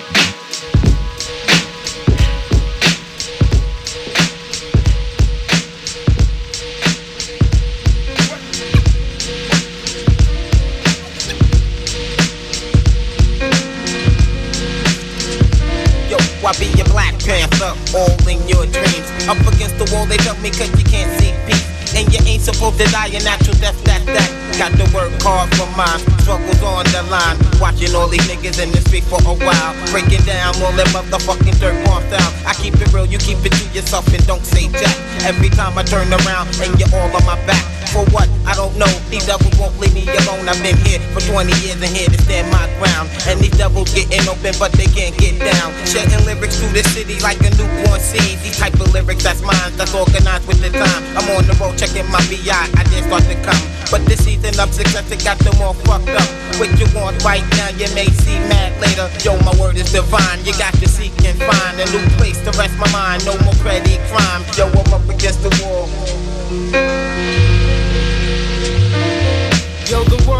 Black 17.24 17.48
Panther, 17.50 17.72
all 17.96 18.28
in 18.28 18.36
your 18.48 18.66
dreams. 18.66 19.08
Up 19.28 19.40
against 19.48 19.78
the 19.78 19.88
wall, 19.92 20.06
they 20.06 20.16
tell 20.18 20.36
me 20.44 20.50
cause 20.50 20.68
you 20.76 20.84
can't 20.84 21.08
see 21.20 21.32
peace. 21.46 21.64
And 21.96 22.12
you 22.12 22.20
ain't 22.26 22.42
supposed 22.42 22.76
to 22.80 22.84
die 22.90 23.08
a 23.08 23.20
natural 23.22 23.56
death, 23.58 23.78
that, 23.84 24.04
that. 24.04 24.28
Got 24.58 24.76
to 24.76 24.84
work 24.92 25.12
hard 25.22 25.48
for 25.54 25.68
mine, 25.72 26.00
struggles 26.20 26.60
on 26.62 26.84
the 26.92 27.02
line. 27.08 27.38
Watching 27.60 27.94
all 27.94 28.08
these 28.08 28.24
niggas 28.28 28.60
in 28.60 28.70
the 28.72 28.80
street 28.82 29.04
for 29.04 29.22
a 29.24 29.34
while. 29.40 29.72
Breaking 29.90 30.20
down 30.26 30.54
all 30.60 30.72
them 30.72 30.88
motherfucking 30.92 31.58
dirt 31.60 31.76
bomb 31.86 32.02
sound. 32.10 32.34
I 32.44 32.52
keep 32.54 32.74
it 32.76 32.92
real, 32.92 33.06
you 33.06 33.18
keep 33.18 33.40
it 33.46 33.52
to 33.52 33.64
yourself 33.72 34.06
and 34.12 34.24
don't 34.26 34.44
say 34.44 34.68
jack. 34.68 34.96
Every 35.24 35.48
time 35.48 35.78
I 35.78 35.82
turn 35.82 36.12
around 36.12 36.52
and 36.60 36.76
you're 36.78 36.92
all 36.92 37.08
on 37.08 37.24
my 37.24 37.38
back. 37.46 37.64
For 37.94 38.02
what? 38.10 38.26
I 38.42 38.58
don't 38.58 38.74
know. 38.74 38.90
These 39.06 39.30
devils 39.30 39.54
won't 39.54 39.78
leave 39.78 39.94
me 39.94 40.02
alone. 40.02 40.50
I've 40.50 40.58
been 40.66 40.74
here 40.82 40.98
for 41.14 41.22
20 41.22 41.46
years 41.62 41.78
and 41.78 41.94
here 41.94 42.10
to 42.10 42.18
stand 42.26 42.50
my 42.50 42.66
ground. 42.82 43.06
And 43.30 43.38
these 43.38 43.54
devils 43.54 43.94
getting 43.94 44.26
open, 44.26 44.50
but 44.58 44.74
they 44.74 44.90
can't 44.90 45.14
get 45.14 45.38
down. 45.38 45.70
Shedding 45.86 46.18
lyrics 46.26 46.58
through 46.58 46.74
the 46.74 46.82
city 46.90 47.22
like 47.22 47.38
a 47.46 47.54
newborn 47.54 48.02
seed. 48.02 48.42
These 48.42 48.58
type 48.58 48.74
of 48.82 48.90
lyrics, 48.90 49.22
that's 49.22 49.46
mine, 49.46 49.78
that's 49.78 49.94
organized 49.94 50.42
with 50.50 50.58
the 50.58 50.74
time. 50.74 51.02
I'm 51.14 51.22
on 51.38 51.46
the 51.46 51.54
road 51.62 51.78
checking 51.78 52.10
my 52.10 52.18
VI, 52.26 52.66
I 52.74 52.82
did 52.90 53.06
start 53.06 53.22
to 53.30 53.38
come. 53.46 53.62
But 53.94 54.02
this 54.10 54.26
season 54.26 54.58
of 54.58 54.74
success, 54.74 55.06
it 55.14 55.22
got 55.22 55.38
them 55.46 55.54
all 55.62 55.78
fucked 55.86 56.10
up. 56.10 56.26
What 56.58 56.74
you 56.74 56.90
want 56.98 57.22
right 57.22 57.46
now, 57.62 57.70
you 57.78 57.86
may 57.94 58.10
see 58.26 58.42
mad 58.50 58.74
later. 58.82 59.06
Yo, 59.22 59.38
my 59.46 59.54
word 59.54 59.78
is 59.78 59.94
divine. 59.94 60.42
You 60.42 60.50
got 60.58 60.74
to 60.82 60.88
seek 60.90 61.14
and 61.22 61.38
find 61.38 61.78
a 61.78 61.86
new 61.94 62.02
place 62.18 62.42
to 62.42 62.50
rest 62.58 62.74
my 62.74 62.90
mind. 62.90 63.22
No 63.22 63.38
more 63.46 63.54
petty 63.62 64.02
crime. 64.10 64.42
Yo, 64.58 64.66
I'm 64.66 64.90
up 64.90 65.06
against 65.06 65.46
the 65.46 65.54
wall. 65.62 65.86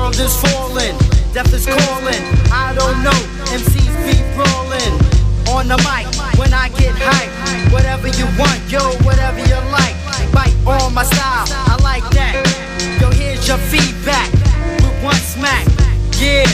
World 0.05 0.21
is 0.21 0.37
falling, 0.37 0.97
death 1.33 1.53
is 1.55 1.65
calling. 1.65 2.23
I 2.53 2.75
don't 2.77 3.01
know, 3.03 3.19
MCs 3.57 3.95
be 4.05 4.21
brawling. 4.37 4.93
On 5.49 5.65
the 5.69 5.79
mic, 5.81 6.05
when 6.37 6.53
I 6.53 6.69
get 6.77 6.93
hype, 6.93 7.33
whatever 7.73 8.09
you 8.09 8.27
want, 8.37 8.61
yo, 8.69 8.81
whatever 9.01 9.41
you 9.41 9.57
like. 9.73 9.97
Bite 10.33 10.53
on 10.67 10.93
my 10.93 11.05
style, 11.05 11.49
I 11.49 11.77
like 11.83 12.05
that. 12.13 12.37
Yo, 13.01 13.09
here's 13.13 13.49
your 13.49 13.57
feedback 13.73 14.29
with 14.85 14.97
one 15.03 15.23
smack. 15.25 15.65
Yeah, 16.21 16.45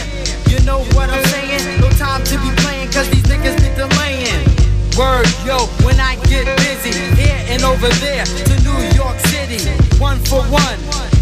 you 0.46 0.62
know 0.64 0.86
what 0.94 1.10
I'm 1.10 1.24
saying? 1.34 1.80
No 1.80 1.90
time 1.98 2.22
to 2.22 2.36
be 2.38 2.50
playing, 2.62 2.90
cause 2.92 3.10
these 3.10 3.26
niggas 3.26 3.58
be 3.58 3.70
delaying. 3.74 4.46
Word, 4.94 5.26
yo, 5.42 5.66
when 5.82 5.98
I 5.98 6.14
get 6.30 6.46
busy, 6.62 6.94
here 7.18 7.40
and 7.50 7.62
over 7.64 7.88
there 7.98 8.24
to 8.24 8.54
New 8.62 8.78
York 8.94 9.18
City. 9.26 9.58
One 9.98 10.18
for 10.30 10.42
one, 10.54 10.78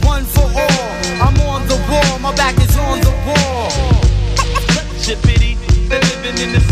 one 0.09 0.24
for 0.24 0.48
all. 0.64 0.90
I'm 1.24 1.36
on 1.52 1.61
the 1.68 1.78
wall, 1.90 2.18
my 2.18 2.34
back 2.34 2.56
is 2.64 2.74
on 2.76 3.00
the 3.00 3.14
wall. 3.26 3.70
Such 4.74 5.14
a 5.14 5.16
pity 5.26 5.54
that 5.88 6.02
living 6.11 6.38
in 6.44 6.50
the 6.56 6.67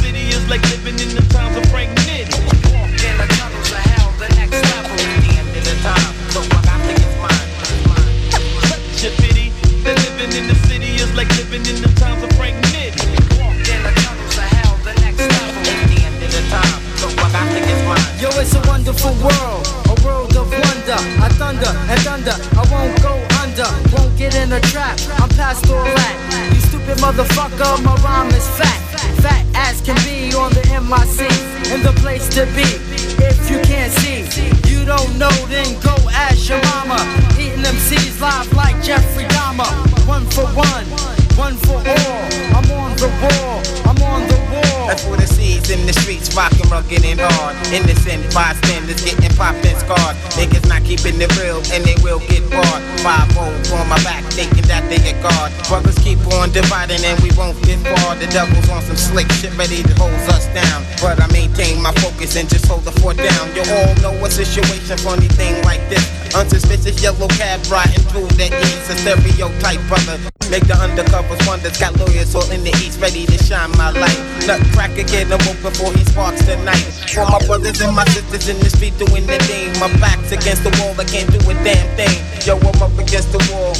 The 58.16 58.26
devil's 58.32 58.68
on 58.70 58.80
some 58.80 58.96
slick 58.96 59.30
shit 59.32 59.52
ready 59.58 59.82
to 59.82 59.94
hold 60.00 60.16
us 60.32 60.48
down. 60.56 60.84
But 61.04 61.20
I 61.20 61.28
maintain 61.32 61.82
my 61.82 61.92
focus 62.00 62.36
and 62.36 62.48
just 62.48 62.64
hold 62.64 62.84
the 62.84 62.92
fort 63.00 63.18
down. 63.18 63.44
You 63.52 63.60
all 63.60 63.92
know 64.00 64.24
a 64.24 64.30
situation, 64.30 64.96
funny 64.98 65.28
thing 65.36 65.62
like 65.64 65.84
this. 65.92 66.00
Unsuspicious 66.34 66.96
yellow 67.02 67.28
cab 67.36 67.60
riding 67.68 68.00
through 68.08 68.32
the 68.40 68.48
east. 68.48 68.88
A 68.88 68.96
stereotype 68.96 69.84
brother. 69.88 70.16
Make 70.48 70.64
the 70.64 70.80
undercovers 70.80 71.44
wonders. 71.46 71.76
Got 71.76 72.00
lawyers 72.00 72.34
all 72.34 72.48
in 72.50 72.64
the 72.64 72.72
east 72.80 73.00
ready 73.00 73.26
to 73.26 73.36
shine 73.44 73.70
my 73.76 73.90
light. 73.92 74.16
Nutcracker 74.48 75.04
get 75.04 75.28
him 75.28 75.40
woke 75.44 75.60
before 75.60 75.92
he 75.92 76.00
sparks 76.08 76.40
the 76.48 76.56
night. 76.64 76.88
For 77.12 77.28
my 77.28 77.44
brothers 77.44 77.80
and 77.84 77.94
my 77.94 78.04
sisters 78.16 78.48
in 78.48 78.58
the 78.60 78.70
street 78.70 78.96
doing 78.96 79.26
their 79.26 79.40
thing. 79.44 79.76
My 79.76 79.92
back's 80.00 80.32
against 80.32 80.64
the 80.64 80.72
wall, 80.80 80.96
I 80.96 81.04
can't 81.04 81.28
do 81.28 81.38
a 81.50 81.54
damn 81.60 81.84
thing. 82.00 82.16
Yo, 82.48 82.56
I'm 82.56 82.80
up 82.80 82.96
against 82.96 83.28
the 83.32 83.44
wall. 83.52 83.76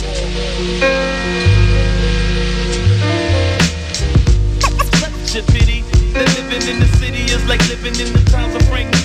Pity 5.44 5.82
that 6.14 6.26
living 6.34 6.66
in 6.66 6.80
the 6.80 6.86
city 6.96 7.24
is 7.24 7.46
like 7.46 7.60
living 7.68 7.94
in 8.00 8.10
the 8.14 8.30
times 8.30 8.54
of 8.54 8.62
Frank 8.68 8.95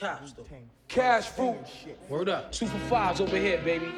Look 0.00 0.10
out 0.10 0.18
for 0.20 0.24
the 0.26 0.30
cops, 0.30 0.32
though. 0.32 0.56
Cash 0.88 1.26
fruit. 1.28 1.56
Word 2.08 2.28
up. 2.28 2.52
Two 2.52 2.66
for 2.66 2.78
fives 2.88 3.20
over 3.20 3.36
here, 3.36 3.60
baby. 3.64 3.92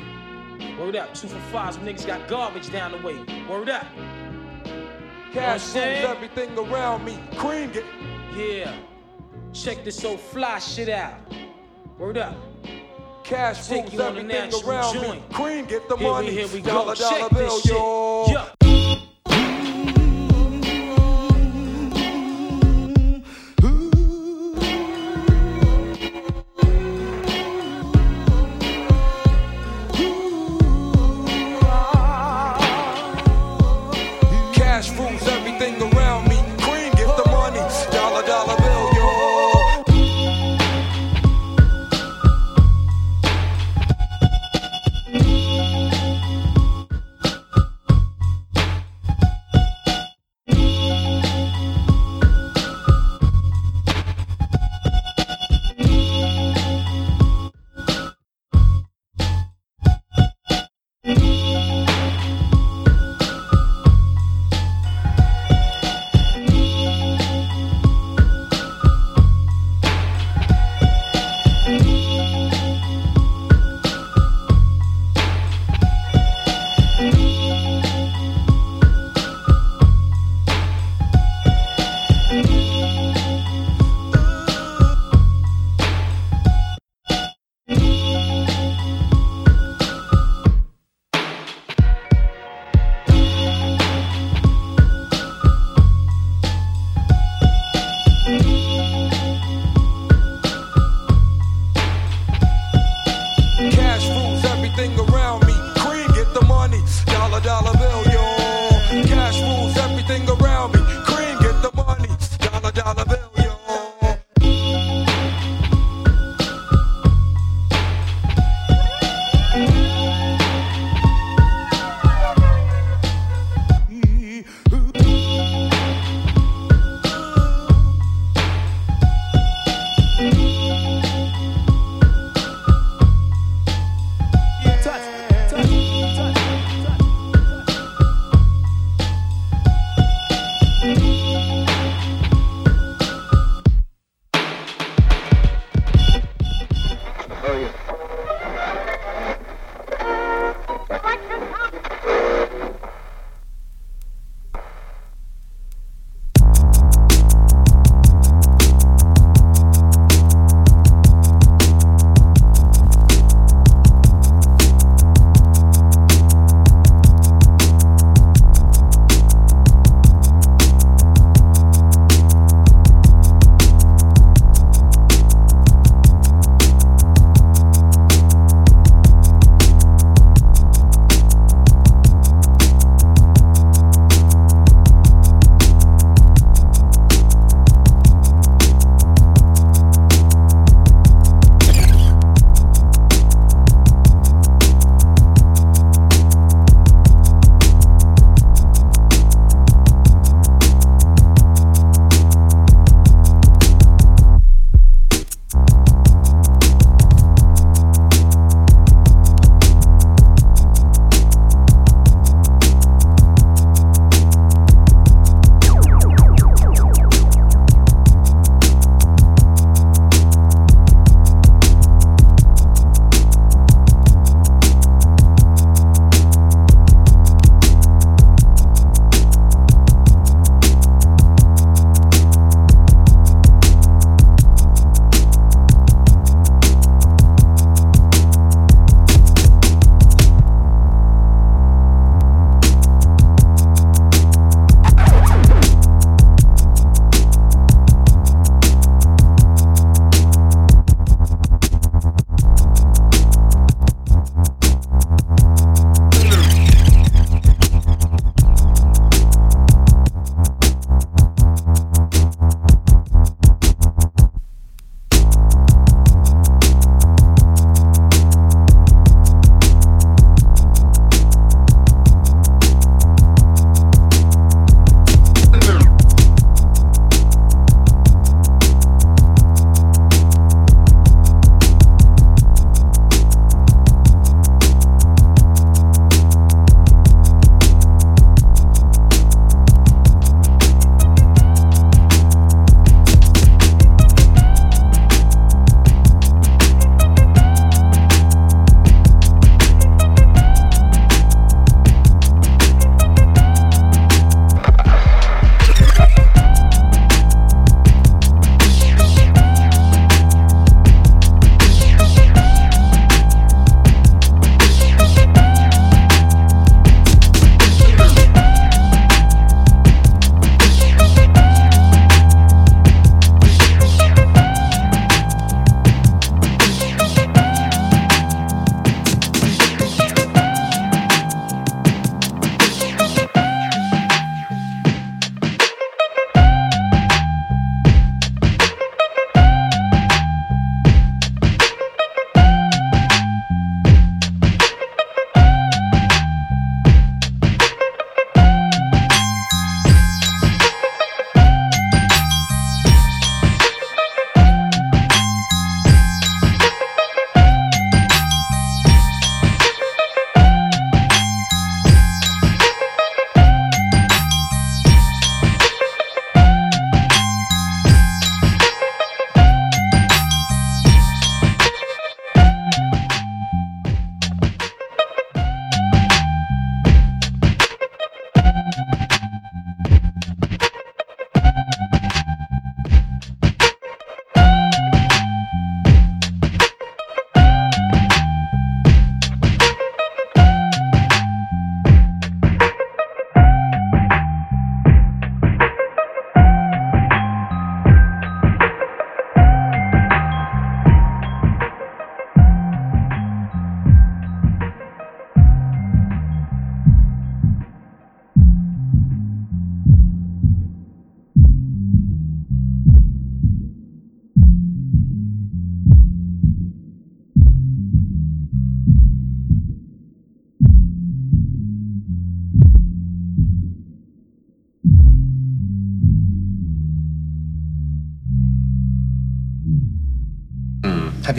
Word 0.78 0.96
up. 0.96 1.14
Two 1.14 1.28
for 1.28 1.38
fives. 1.52 1.76
Some 1.76 1.86
niggas 1.86 2.06
got 2.06 2.28
garbage 2.28 2.70
down 2.70 2.92
the 2.92 2.98
way. 2.98 3.16
Word 3.48 3.68
up. 3.68 3.86
Cash 5.32 5.74
You 5.74 5.80
know 5.80 5.86
I'm 5.86 5.94
rules 5.94 6.16
everything 6.16 6.58
around 6.58 7.04
me. 7.04 7.18
Cream 7.36 7.70
it. 7.74 7.84
Yeah. 8.36 8.74
Check 9.52 9.84
this 9.84 10.04
old 10.04 10.20
fly 10.20 10.58
shit 10.58 10.88
out. 10.88 11.14
Word 11.98 12.18
up. 12.18 12.36
Cash 13.24 13.66
Take 13.68 13.82
rules 13.82 13.92
you 13.94 14.00
on 14.02 14.06
a 14.06 14.08
everything 14.20 14.28
natural 14.28 14.70
around 14.70 14.94
joint. 14.94 15.28
me. 15.30 15.34
Cream 15.34 15.64
get 15.66 15.88
the 15.88 15.96
Here 15.96 16.06
we- 16.06 16.12
money. 16.12 16.30
here 16.30 16.48
we 16.48 16.60
go. 16.60 16.72
dollar 16.72 16.94
dollar 16.96 17.18
Check 17.20 17.30
bill, 17.30 17.56
this 17.56 17.62
shit. 17.62 17.72
yo. 17.72 18.46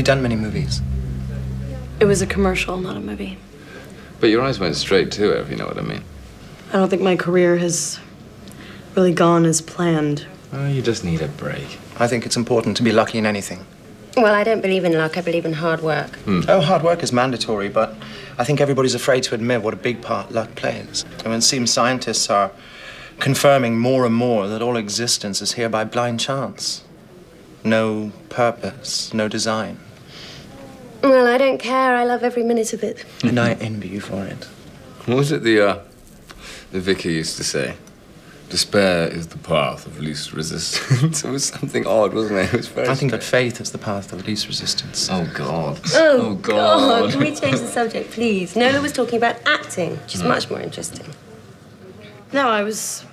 you 0.03 0.05
done 0.05 0.21
many 0.21 0.35
movies? 0.35 0.81
It 2.01 2.05
was 2.05 2.21
a 2.21 2.27
commercial, 2.27 2.75
not 2.75 2.97
a 2.97 2.99
movie. 2.99 3.37
But 4.19 4.29
your 4.29 4.41
eyes 4.41 4.59
went 4.59 4.75
straight 4.75 5.11
to 5.13 5.31
it, 5.31 5.39
if 5.39 5.49
you 5.49 5.55
know 5.55 5.65
what 5.65 5.77
I 5.77 5.81
mean. 5.81 6.03
I 6.69 6.73
don't 6.73 6.89
think 6.89 7.01
my 7.01 7.15
career 7.15 7.55
has 7.57 7.99
really 8.95 9.13
gone 9.13 9.45
as 9.45 9.61
planned. 9.61 10.27
Oh, 10.51 10.67
you 10.67 10.81
just 10.81 11.05
need 11.05 11.21
a 11.21 11.29
break. 11.29 11.79
I 11.99 12.07
think 12.07 12.25
it's 12.25 12.35
important 12.35 12.75
to 12.77 12.83
be 12.83 12.91
lucky 12.91 13.17
in 13.17 13.25
anything. 13.25 13.65
Well, 14.17 14.35
I 14.35 14.43
don't 14.43 14.61
believe 14.61 14.83
in 14.83 14.91
luck. 14.91 15.17
I 15.17 15.21
believe 15.21 15.45
in 15.45 15.53
hard 15.53 15.81
work. 15.81 16.17
Hmm. 16.17 16.41
Oh, 16.49 16.59
hard 16.59 16.83
work 16.83 17.01
is 17.01 17.13
mandatory, 17.13 17.69
but 17.69 17.95
I 18.37 18.43
think 18.43 18.59
everybody's 18.59 18.95
afraid 18.95 19.23
to 19.23 19.35
admit 19.35 19.63
what 19.63 19.73
a 19.73 19.77
big 19.77 20.01
part 20.01 20.33
luck 20.33 20.53
plays. 20.55 21.05
I 21.23 21.29
mean, 21.29 21.37
it 21.37 21.43
seems 21.43 21.71
scientists 21.71 22.29
are 22.29 22.51
confirming 23.19 23.79
more 23.79 24.05
and 24.05 24.13
more 24.13 24.49
that 24.49 24.61
all 24.61 24.75
existence 24.75 25.41
is 25.41 25.53
here 25.53 25.69
by 25.69 25.85
blind 25.85 26.19
chance. 26.19 26.83
No 27.63 28.11
purpose, 28.27 29.13
no 29.13 29.29
design. 29.29 29.79
Well, 31.03 31.27
I 31.27 31.37
don't 31.37 31.57
care. 31.57 31.95
I 31.95 32.05
love 32.05 32.23
every 32.23 32.43
minute 32.43 32.71
of 32.71 32.81
it. 32.81 33.03
and 33.23 33.39
I 33.39 33.53
envy 33.53 33.89
you 33.89 33.99
for 33.99 34.25
it. 34.25 34.45
What 35.05 35.17
was 35.17 35.31
it 35.33 35.43
the, 35.43 35.59
uh, 35.59 35.79
the 36.71 36.79
vicar 36.79 37.09
used 37.09 37.35
to 37.37 37.43
say? 37.43 37.75
Despair 38.49 39.07
is 39.07 39.27
the 39.27 39.37
path 39.37 39.85
of 39.85 39.99
least 39.99 40.31
resistance. 40.31 41.23
it 41.25 41.29
was 41.29 41.45
something 41.45 41.85
odd, 41.85 42.13
wasn't 42.13 42.39
it? 42.39 42.53
It 42.53 42.57
was 42.57 42.67
very. 42.67 42.87
I 42.87 42.95
think 42.95 43.11
that 43.11 43.23
faith 43.23 43.59
is 43.59 43.71
the 43.71 43.79
path 43.79 44.13
of 44.13 44.27
least 44.27 44.47
resistance. 44.47 45.09
Oh 45.11 45.27
God. 45.33 45.81
Oh, 45.93 46.21
oh 46.21 46.35
God. 46.35 47.01
God. 47.01 47.11
Can 47.11 47.19
we 47.19 47.35
change 47.35 47.59
the 47.59 47.67
subject, 47.67 48.11
please? 48.11 48.55
Nola 48.55 48.79
was 48.79 48.93
talking 48.93 49.17
about 49.17 49.37
acting, 49.45 49.97
which 49.97 50.15
is 50.15 50.21
mm. 50.21 50.27
much 50.27 50.49
more 50.49 50.61
interesting. 50.61 51.07
No, 52.31 52.47
I 52.47 52.63
was 52.63 53.03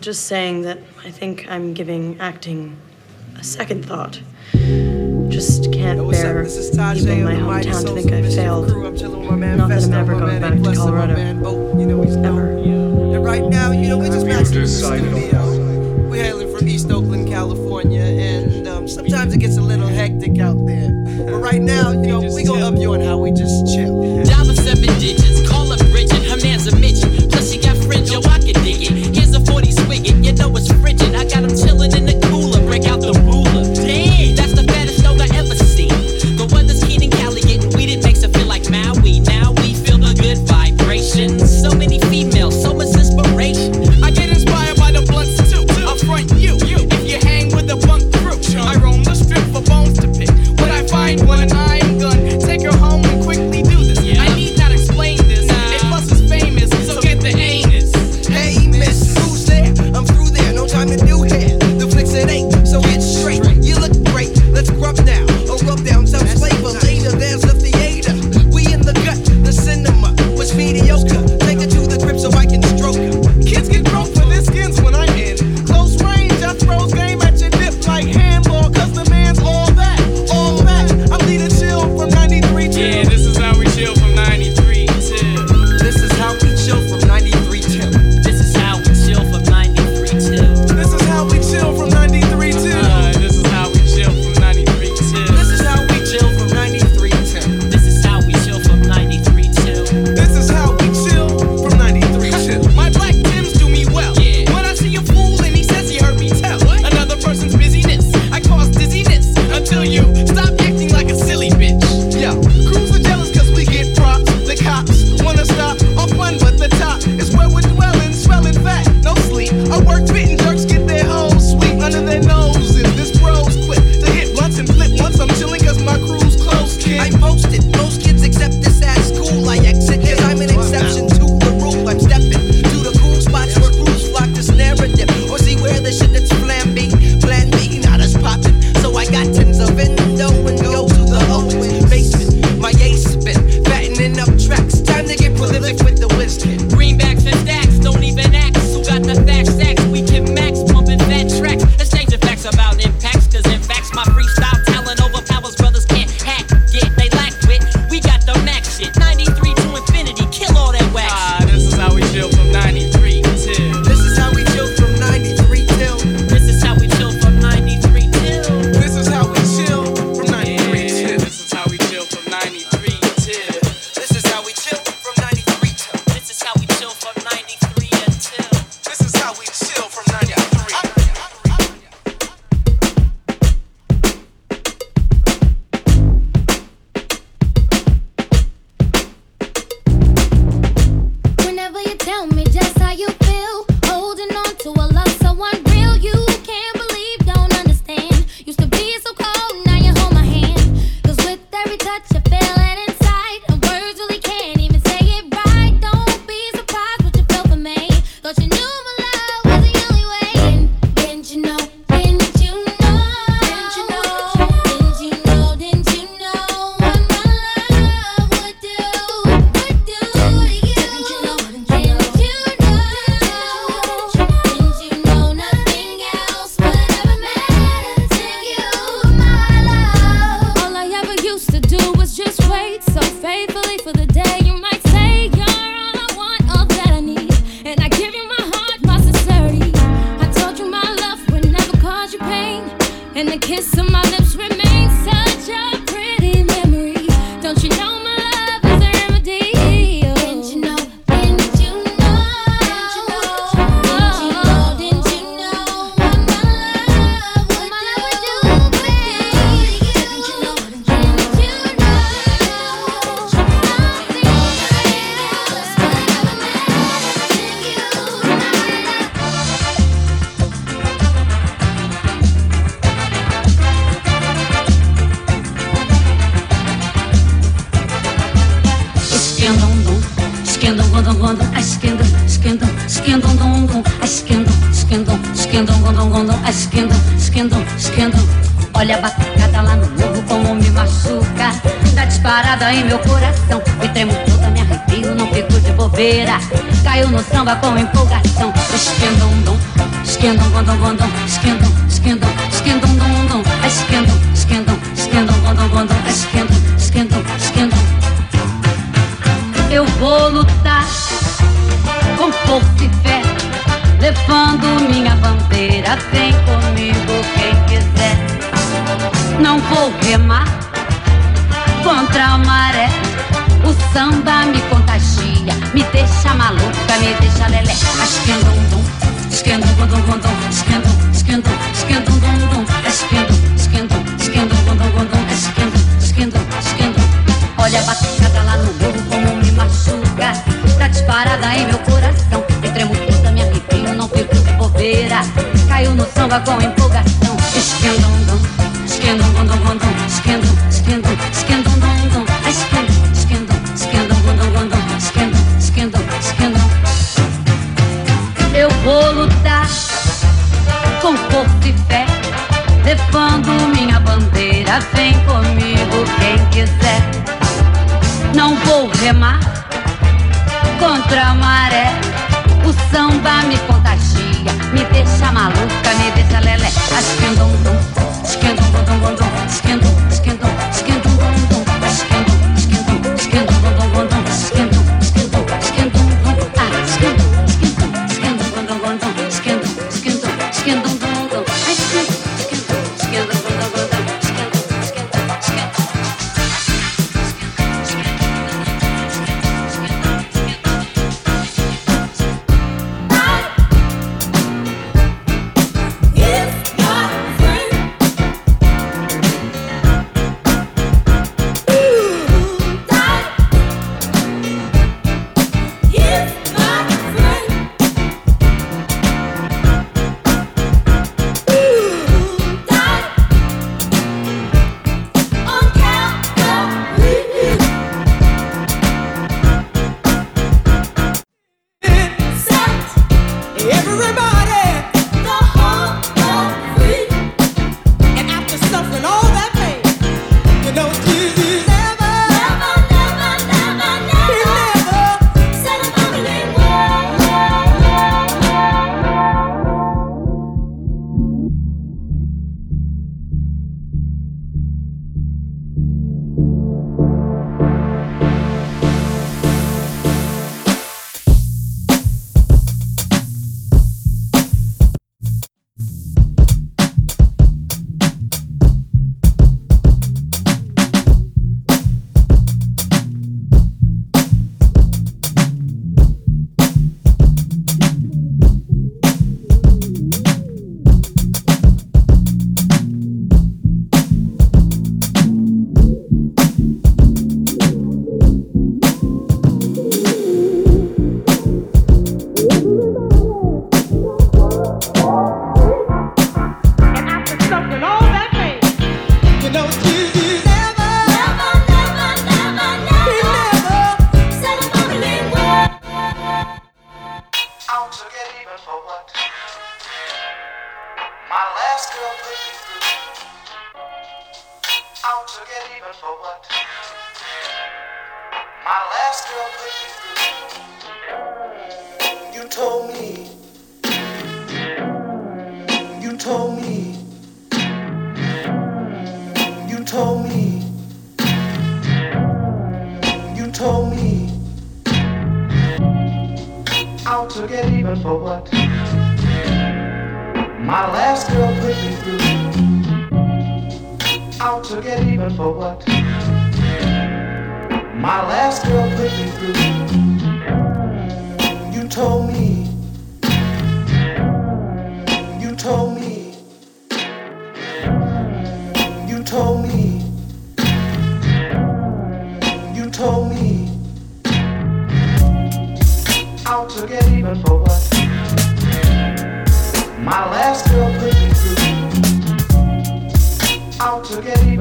just 0.00 0.26
saying 0.26 0.62
that 0.62 0.78
I 1.04 1.10
think 1.12 1.46
I'm 1.48 1.74
giving 1.74 2.18
acting 2.20 2.76
a 3.38 3.44
second 3.44 3.86
thought. 3.86 4.20
Just 5.32 5.72
can't 5.72 5.98
bear 6.10 6.44
people 6.44 7.08
in 7.08 7.24
my 7.24 7.62
hometown 7.62 7.86
to 7.86 7.94
think 7.94 8.12
I 8.12 8.22
failed. 8.22 8.68
Not 8.68 9.68
that 9.68 9.82
I'm 9.84 9.92
ever 9.94 10.18
going 10.18 10.40
back 10.40 10.62
to 10.62 10.74
Colorado. 10.74 11.14
Ever. 11.14 12.58
And 12.58 13.24
right 13.24 13.42
now, 13.48 13.72
you 13.72 13.88
know, 13.88 13.98
we're 13.98 14.08
just 14.08 14.26
back 14.26 14.44
to 14.44 14.60
the 14.60 14.66
studio. 14.66 16.08
We're 16.10 16.22
hailing 16.22 16.54
from 16.54 16.68
East 16.68 16.90
Oakland, 16.90 17.28
California, 17.28 18.02
and 18.02 18.68
um, 18.68 18.86
sometimes 18.86 19.32
it 19.34 19.38
gets 19.38 19.56
a 19.56 19.62
little 19.62 19.88
hectic 19.88 20.38
out 20.38 20.66
there. 20.66 20.90
But 21.24 21.40
right 21.40 21.62
now, 21.62 21.92
you 21.92 22.08
know, 22.08 22.20
we 22.20 22.44
gonna 22.44 22.66
up 22.68 22.78
you 22.78 22.92
on 22.92 23.00
how 23.00 23.16
we 23.18 23.30
just 23.30 23.66
chill. 23.74 24.22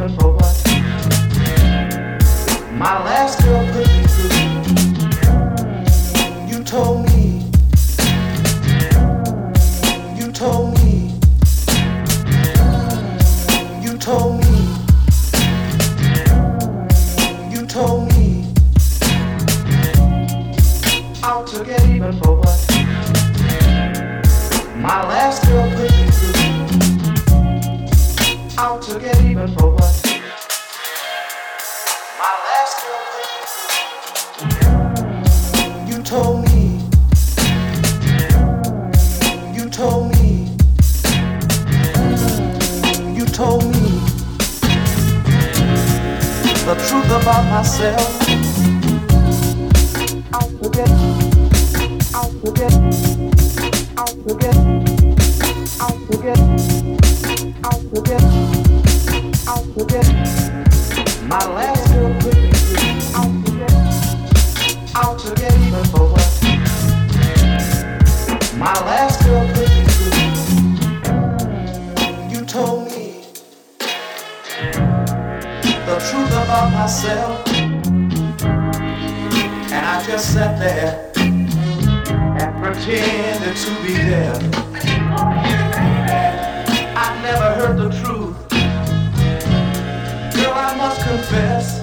For 0.02 0.32
what? 0.34 0.58
My 2.74 3.04
last 3.06 3.40
girl 3.44 3.64
put 3.72 3.88
me 3.88 4.04
through. 4.08 4.32
You 6.48 6.64
told 6.64 7.06
me. 7.06 7.46
You 10.18 10.32
told 10.32 10.74
me. 10.80 11.14
You 13.84 13.98
told 14.00 14.40
me. 14.42 14.58
You 17.52 17.68
told 17.68 18.08
me. 18.14 18.28
Out 21.22 21.46
to 21.50 21.64
get 21.64 21.86
even 21.86 22.14
for 22.20 22.38
what? 22.38 22.60
My 24.78 25.04
last 25.08 25.46
girl. 25.46 25.61
About 47.22 47.46
myself. 47.52 48.22
My 61.32 61.48
last 61.48 61.81
myself. 77.02 77.48
And 79.72 79.86
I 79.86 80.06
just 80.06 80.34
sat 80.34 80.60
there 80.60 81.12
and 81.18 82.64
pretended 82.64 83.56
to 83.58 83.72
be 83.82 83.94
there. 83.94 84.36
I 86.96 87.20
never 87.24 87.54
heard 87.56 87.78
the 87.78 87.90
truth. 88.04 88.38
Girl, 90.36 90.54
I 90.54 90.76
must 90.78 91.02
confess. 91.02 91.81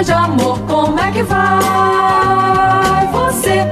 Grande 0.00 0.12
amor, 0.12 0.58
como 0.60 0.98
é 0.98 1.10
que 1.10 1.22
vai? 1.22 3.06
Você 3.12 3.66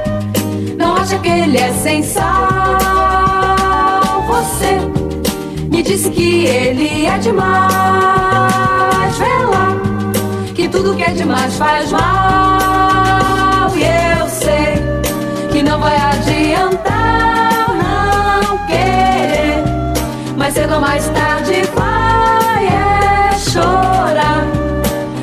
não 0.77 0.95
acha 0.95 1.17
que 1.17 1.27
ele 1.27 1.57
é 1.57 1.73
sem 1.73 2.03
sal? 2.03 2.77
Você 4.27 4.77
me 5.71 5.81
disse 5.81 6.11
que 6.11 6.45
ele 6.45 7.07
é 7.07 7.17
demais. 7.17 7.57
Vê 9.17 9.25
lá, 9.25 9.75
que 10.53 10.69
tudo 10.69 10.95
que 10.95 11.01
é 11.01 11.09
demais 11.11 11.57
faz 11.57 11.91
mal. 11.91 13.71
E 13.75 13.81
eu 14.19 14.27
sei 14.29 14.75
que 15.51 15.63
não 15.63 15.79
vai 15.79 15.97
adiantar 15.97 17.69
não 18.45 18.67
querer. 18.67 19.63
Mais 20.37 20.53
cedo 20.53 20.75
ou 20.75 20.81
mais 20.81 21.09
tarde 21.09 21.63
vai 21.73 22.67
é 22.67 23.35
chorar. 23.39 24.45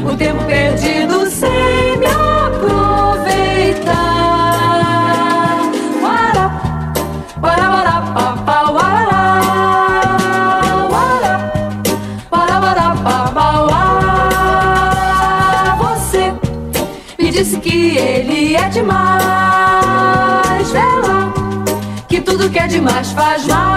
O 0.05 0.17
tempo 0.17 0.43
perdido 0.45 0.86
que 22.51 22.59
é 22.59 22.67
demais 22.67 23.11
faz 23.13 23.47
mal. 23.47 23.76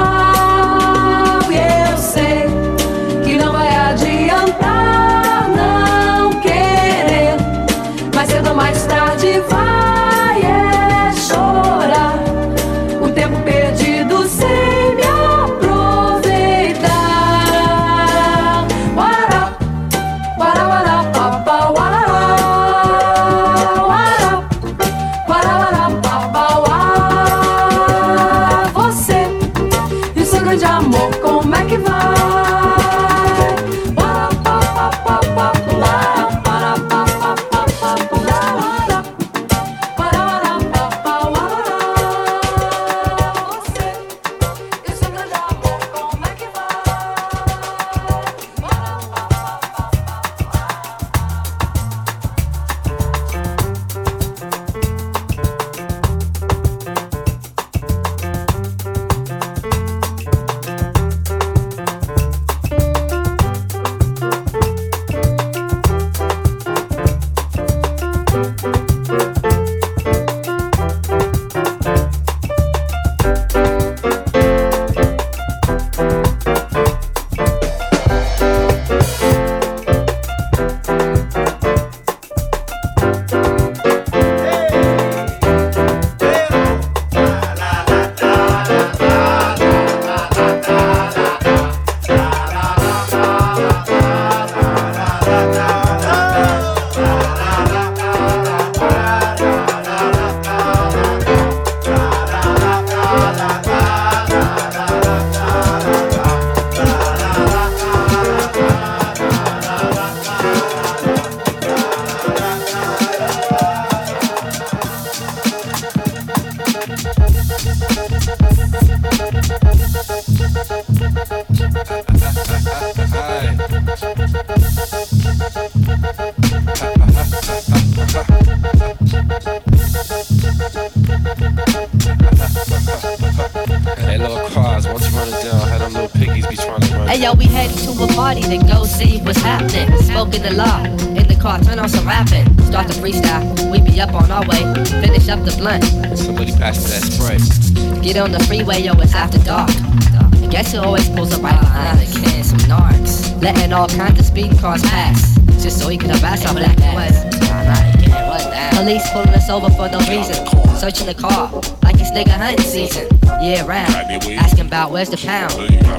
Run 158.30 158.46
that. 158.52 158.74
Police 158.76 159.10
pulling 159.10 159.30
us 159.30 159.50
over 159.50 159.70
for 159.72 159.90
no 159.90 159.98
reason. 160.06 160.36
Searching 160.78 161.08
the 161.08 161.16
car, 161.16 161.52
like 161.84 162.00
it's 162.00 162.12
nigga 162.12 162.30
hunting 162.30 162.64
season. 162.64 163.08
Yeah, 163.42 163.66
round. 163.66 163.92
Asking 164.38 164.68
about 164.68 164.92
where's 164.92 165.10
the 165.10 165.18
pound? 165.18 165.52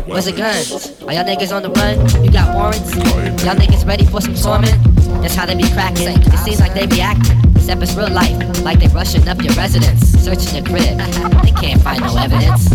Where's 0.07 0.27
the 0.27 0.33
guns? 0.33 0.73
Are 1.03 1.13
y'all 1.13 1.25
niggas 1.25 1.55
on 1.55 1.63
the 1.63 1.71
run? 1.71 1.99
You 2.25 2.31
got 2.31 2.55
warrants? 2.55 2.95
Y'all 3.45 3.57
niggas 3.57 3.85
ready 3.87 4.07
for 4.07 4.21
some 4.21 4.35
torment? 4.35 4.79
That's 5.23 5.35
how 5.35 5.45
they 5.47 5.57
be 5.57 5.69
cracking. 5.71 6.09
It 6.09 6.39
seems 6.39 6.61
like 6.61 6.73
they 6.73 6.87
be 6.87 7.01
acting. 7.01 7.39
Except 7.57 7.83
it's 7.83 7.95
real 7.95 8.11
life, 8.11 8.63
like 8.63 8.79
they 8.79 8.89
rushing 8.89 9.29
up 9.29 9.43
your 9.43 9.55
residence, 9.55 10.01
searching 10.23 10.55
your 10.55 10.65
crib. 10.65 10.99
They 11.43 11.53
can't 11.53 11.83
find 11.83 12.01
no 12.01 12.17
evidence. 12.17 12.71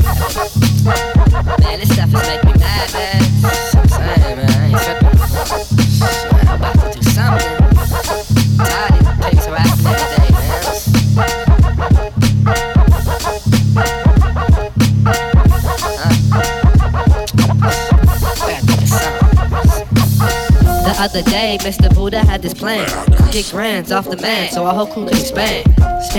Other 21.06 21.22
day, 21.30 21.56
Mr. 21.62 21.93
Buddha 21.93 22.26
had 22.26 22.41
this 22.41 22.56
plan. 22.56 22.88
Get 23.32 23.51
grands 23.51 23.91
off 23.91 24.10
the 24.10 24.18
man 24.18 24.49
so 24.49 24.66
our 24.66 24.74
whole 24.74 24.88
crew 24.88 25.06
could 25.06 25.14
expand. 25.14 25.72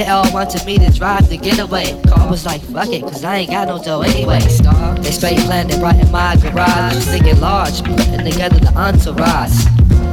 All 0.09 0.33
wanted 0.33 0.65
me 0.65 0.79
to 0.79 0.93
drive 0.93 1.29
the 1.29 1.37
getaway. 1.37 2.01
Car 2.07 2.31
was 2.31 2.47
like, 2.47 2.61
fuck 2.61 2.89
it, 2.91 3.03
cause 3.03 3.25
I 3.25 3.39
ain't 3.39 3.51
got 3.51 3.67
no 3.67 3.83
dough 3.83 4.03
anyway. 4.03 4.39
They 4.39 5.11
straight 5.11 5.39
planned 5.41 5.73
it 5.73 5.83
right 5.83 5.99
in 5.99 6.09
my 6.13 6.37
garage. 6.37 6.95
I'm 6.95 7.01
thinking 7.01 7.41
large, 7.41 7.83
putting 7.83 8.31
together 8.31 8.61
the 8.61 8.73
entourage. 8.79 9.59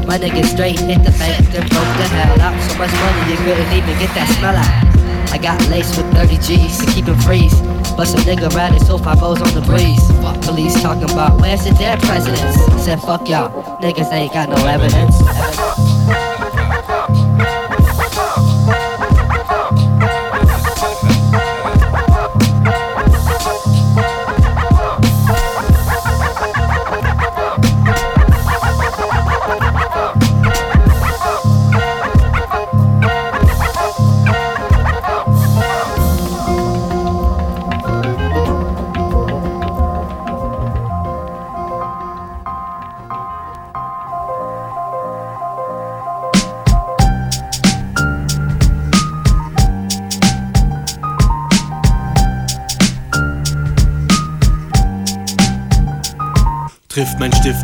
My 0.08 0.18
nigga 0.18 0.44
straight 0.44 0.80
hit 0.80 1.06
the 1.06 1.14
bank, 1.22 1.46
then 1.54 1.68
broke 1.70 1.94
the 2.02 2.08
hell 2.10 2.42
out. 2.42 2.58
So 2.66 2.78
much 2.80 2.92
money 2.94 3.32
you 3.32 3.38
couldn't 3.46 3.72
even 3.78 3.94
get 4.00 4.10
that 4.16 4.28
smell 4.40 4.58
out. 4.58 5.32
I 5.32 5.38
got 5.38 5.62
laced 5.70 5.98
with 5.98 6.12
30 6.14 6.38
G's 6.38 6.80
to 6.80 6.92
keep 6.92 7.08
it 7.08 7.16
freeze. 7.22 7.54
But 7.96 8.06
some 8.06 8.22
nigga 8.22 8.50
riding 8.56 8.80
so 8.80 8.98
five 8.98 9.22
O's 9.22 9.42
on 9.42 9.54
the 9.54 9.62
breeze. 9.62 10.06
Fuck 10.22 10.42
police 10.42 10.82
talking 10.82 11.04
about 11.04 11.40
where's 11.40 11.64
the 11.64 11.72
dead 11.72 12.02
presidents? 12.02 12.58
Said 12.84 13.00
fuck 13.02 13.28
y'all, 13.30 13.50
niggas 13.80 14.12
ain't 14.12 14.34
got 14.34 14.50
no 14.50 14.66
evidence. 14.66 15.16
Trifft 15.22 15.63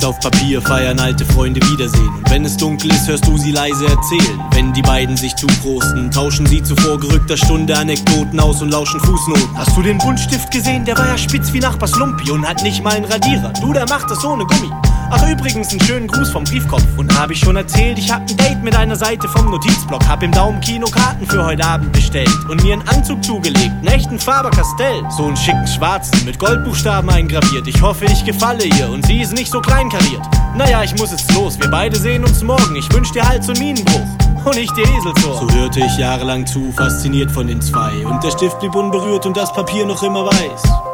auf 0.10 0.20
Papier, 0.20 0.60
feiern 0.60 1.00
alte 1.00 1.24
Freunde 1.24 1.62
Wiedersehen. 1.70 2.10
Und 2.10 2.30
wenn 2.32 2.44
es 2.44 2.58
dunkel 2.58 2.92
ist, 2.92 3.08
hörst 3.08 3.28
du 3.28 3.38
sie 3.38 3.52
leise 3.52 3.86
erzählen. 3.86 4.40
Wenn 4.52 4.74
die 4.74 4.82
beiden 4.82 5.16
sich 5.16 5.36
zuprosten, 5.36 6.10
tauschen 6.10 6.48
sie 6.48 6.64
zu 6.64 6.76
vorgerückter 6.76 7.38
Stunde 7.38 7.78
Anekdoten 7.78 8.40
aus 8.40 8.60
und 8.64 8.72
lauschen 8.72 9.00
Fußnoten. 9.00 9.56
Hast 9.56 9.78
du 9.78 9.84
den 9.84 10.00
Buntstift 10.00 10.50
gesehen? 10.52 10.84
Der 10.84 10.98
war 10.98 11.10
ja 11.10 11.18
spitz 11.18 11.54
wie 11.54 11.60
Nachbars 11.60 11.96
Lumpi 11.96 12.32
und 12.32 12.48
hat 12.48 12.64
nicht 12.64 12.84
mal 12.84 12.96
einen 12.96 13.06
Radierer. 13.06 13.54
Du, 13.62 13.72
der 13.72 13.88
macht 13.88 14.10
das 14.10 14.26
ohne 14.26 14.46
Gummi. 14.46 14.72
Ach 15.12 15.28
übrigens, 15.28 15.72
einen 15.72 15.82
schönen 15.82 16.08
Gruß 16.08 16.30
vom 16.30 16.44
Briefkopf. 16.44 16.84
Und 16.98 17.18
hab 17.18 17.32
ich 17.32 17.40
schon 17.40 17.56
erzählt, 17.56 17.98
ich 17.98 18.12
hab 18.12 18.22
ein 18.22 18.38
Date 18.38 18.64
mit 18.64 18.76
einer 18.76 18.96
Seite 18.96 19.28
vom 19.28 19.50
Notizblock. 19.50 20.08
Hab 20.08 20.22
im 20.22 20.32
Daumenkino 20.32 20.88
Karten 20.88 21.26
für 21.26 21.44
heute 21.44 21.66
Abend 21.66 21.92
bestellt. 21.92 22.30
Und 22.50 22.64
mir 22.64 22.74
einen 22.74 22.88
Anzug 22.88 23.24
zugelegt, 23.24 23.72
einen 23.80 23.88
echten 23.88 24.20
Faber-Castell. 24.20 25.04
So 25.18 25.26
einen 25.26 25.38
schicken 25.38 25.68
schwarzen, 25.68 26.26
mit 26.26 26.38
Goldbuchstaben 26.38 27.10
eingraviert. 27.10 27.68
Ich 27.68 27.82
hoffe, 27.82 28.06
ich 28.06 28.24
gefalle 28.24 28.66
ihr 28.66 28.90
und 28.90 29.06
sie 29.06 29.22
ist 29.22 29.34
nicht 29.34 29.52
so 29.52 29.62
kleinkariert. 29.62 30.22
Naja, 30.56 30.84
ich 30.84 30.96
muss 30.98 31.12
jetzt 31.12 31.34
los, 31.34 31.60
wir 31.60 31.70
beide 31.70 31.98
sehen 31.98 32.24
uns 32.24 32.44
morgen. 32.44 32.76
Ich 32.76 32.92
wünsch 32.94 33.12
dir 33.12 33.28
Hals- 33.28 33.50
und 33.50 33.60
Minenbruch. 33.60 34.08
Und 34.46 34.56
nicht 34.56 34.76
dir 34.78 34.84
Eselsohr. 34.84 35.40
So 35.40 35.52
hörte 35.52 35.80
ich 35.80 35.98
jahrelang 35.98 36.46
zu, 36.46 36.72
fasziniert 36.72 37.32
von 37.32 37.48
den 37.48 37.62
zwei. 37.62 38.06
Und 38.06 38.24
der 38.24 38.32
Stift 38.32 38.60
blieb 38.60 38.76
unberührt 38.76 39.26
und 39.26 39.36
das 39.36 39.52
Papier 39.54 39.86
noch 39.86 40.02
immer 40.02 40.26
weiß. 40.26 40.89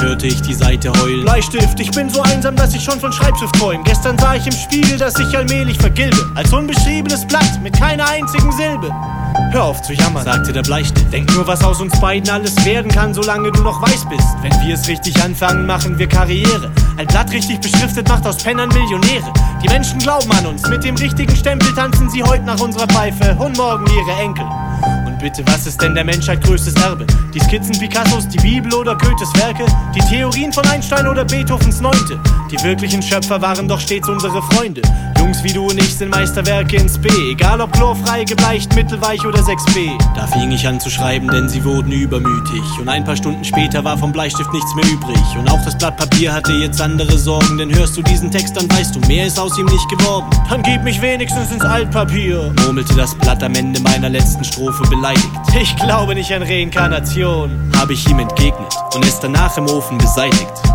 Hörte 0.00 0.26
ich 0.26 0.40
die 0.42 0.54
Seite 0.54 0.92
heulen. 1.00 1.22
Bleistift, 1.22 1.78
ich 1.78 1.90
bin 1.90 2.08
so 2.08 2.22
einsam, 2.22 2.56
dass 2.56 2.74
ich 2.74 2.82
schon 2.82 2.98
von 3.00 3.12
Schreibschrift 3.12 3.54
träum. 3.54 3.84
Gestern 3.84 4.18
sah 4.18 4.34
ich 4.34 4.46
im 4.46 4.52
Spiegel, 4.52 4.98
dass 4.98 5.18
ich 5.18 5.36
allmählich 5.36 5.78
vergilbe. 5.78 6.30
Als 6.34 6.52
unbeschriebenes 6.52 7.26
Blatt 7.26 7.60
mit 7.62 7.78
keiner 7.78 8.08
einzigen 8.08 8.50
Silbe. 8.52 8.90
Hör 9.52 9.64
auf 9.64 9.82
zu 9.82 9.92
jammern, 9.92 10.24
sagte 10.24 10.52
der 10.52 10.62
Bleistift. 10.62 11.12
Denk 11.12 11.34
nur, 11.34 11.46
was 11.46 11.62
aus 11.64 11.80
uns 11.80 11.98
beiden 12.00 12.30
alles 12.30 12.64
werden 12.64 12.90
kann, 12.90 13.14
solange 13.14 13.50
du 13.52 13.62
noch 13.62 13.82
weiß 13.82 14.06
bist. 14.08 14.28
Wenn 14.42 14.52
wir 14.66 14.74
es 14.74 14.86
richtig 14.88 15.20
anfangen, 15.22 15.66
machen 15.66 15.98
wir 15.98 16.08
Karriere. 16.08 16.70
Ein 16.96 17.06
Blatt 17.06 17.30
richtig 17.32 17.60
beschriftet 17.60 18.08
macht 18.08 18.26
aus 18.26 18.36
Pennern 18.36 18.68
Millionäre. 18.68 19.32
Die 19.62 19.68
Menschen 19.68 19.98
glauben 19.98 20.30
an 20.32 20.46
uns, 20.46 20.68
mit 20.68 20.84
dem 20.84 20.96
richtigen 20.96 21.34
Stempel 21.34 21.74
tanzen 21.74 22.08
sie 22.10 22.22
heute 22.22 22.44
nach 22.44 22.60
unserer 22.60 22.86
Pfeife 22.86 23.36
und 23.38 23.56
morgen 23.56 23.84
ihre 23.86 24.20
Enkel. 24.20 24.46
Bitte, 25.20 25.46
was 25.48 25.66
ist 25.66 25.82
denn 25.82 25.94
der 25.94 26.04
Menschheit 26.04 26.42
größtes 26.42 26.74
Erbe? 26.76 27.06
Die 27.34 27.40
Skizzen 27.40 27.78
Picassos, 27.78 28.26
die 28.26 28.38
Bibel 28.38 28.72
oder 28.72 28.96
Goethes 28.96 29.30
Werke? 29.34 29.66
Die 29.94 30.00
Theorien 30.00 30.50
von 30.50 30.66
Einstein 30.66 31.06
oder 31.06 31.26
Beethovens 31.26 31.78
Neunte? 31.82 32.18
Die 32.50 32.60
wirklichen 32.64 33.00
Schöpfer 33.00 33.40
waren 33.40 33.68
doch 33.68 33.78
stets 33.78 34.08
unsere 34.08 34.42
Freunde. 34.42 34.82
Jungs 35.18 35.44
wie 35.44 35.52
du 35.52 35.66
und 35.66 35.78
ich 35.78 35.94
sind 35.94 36.10
Meisterwerke 36.10 36.76
ins 36.76 36.98
B. 36.98 37.08
Egal 37.30 37.60
ob 37.60 37.72
chlorfrei, 37.72 38.24
gebleicht, 38.24 38.74
mittelweich 38.74 39.24
oder 39.24 39.38
6b. 39.38 39.96
Da 40.16 40.26
fing 40.26 40.50
ich 40.50 40.66
an 40.66 40.80
zu 40.80 40.90
schreiben, 40.90 41.28
denn 41.28 41.48
sie 41.48 41.64
wurden 41.64 41.92
übermütig. 41.92 42.62
Und 42.80 42.88
ein 42.88 43.04
paar 43.04 43.14
Stunden 43.14 43.44
später 43.44 43.84
war 43.84 43.96
vom 43.96 44.10
Bleistift 44.10 44.52
nichts 44.52 44.74
mehr 44.74 44.84
übrig. 44.86 45.22
Und 45.38 45.48
auch 45.48 45.64
das 45.64 45.78
Blatt 45.78 45.96
Papier 45.96 46.32
hatte 46.32 46.52
jetzt 46.54 46.80
andere 46.80 47.16
Sorgen. 47.16 47.58
Denn 47.58 47.72
hörst 47.72 47.96
du 47.96 48.02
diesen 48.02 48.32
Text, 48.32 48.56
dann 48.56 48.68
weißt 48.68 48.96
du, 48.96 49.00
mehr 49.06 49.26
ist 49.26 49.38
aus 49.38 49.56
ihm 49.56 49.66
nicht 49.66 49.88
geworden. 49.88 50.26
Dann 50.48 50.64
gib 50.64 50.82
mich 50.82 51.00
wenigstens 51.00 51.52
ins 51.52 51.64
Altpapier, 51.64 52.52
murmelte 52.64 52.94
das 52.96 53.14
Blatt 53.14 53.44
am 53.44 53.54
Ende 53.54 53.78
meiner 53.80 54.08
letzten 54.08 54.42
Strophe 54.42 54.82
beleidigt. 54.88 55.28
Ich 55.60 55.76
glaube 55.76 56.16
nicht 56.16 56.32
an 56.32 56.42
Reinkarnation, 56.42 57.70
habe 57.76 57.92
ich 57.92 58.08
ihm 58.08 58.18
entgegnet 58.18 58.74
und 58.94 59.04
es 59.04 59.20
danach 59.20 59.56
im 59.56 59.66
Ofen 59.66 59.98
beseitigt. 59.98 60.69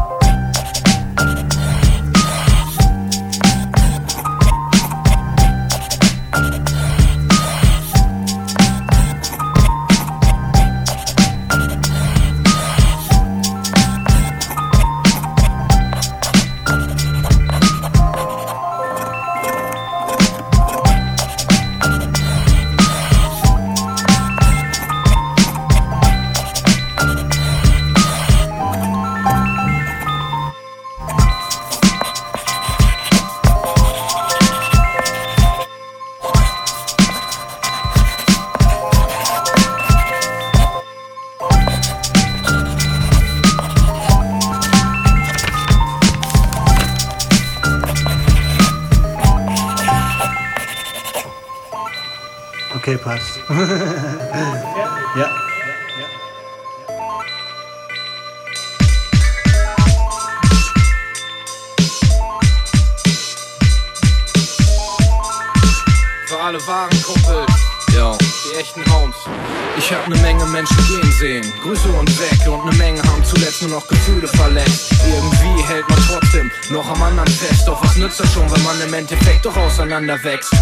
Endeffekt 79.96 80.55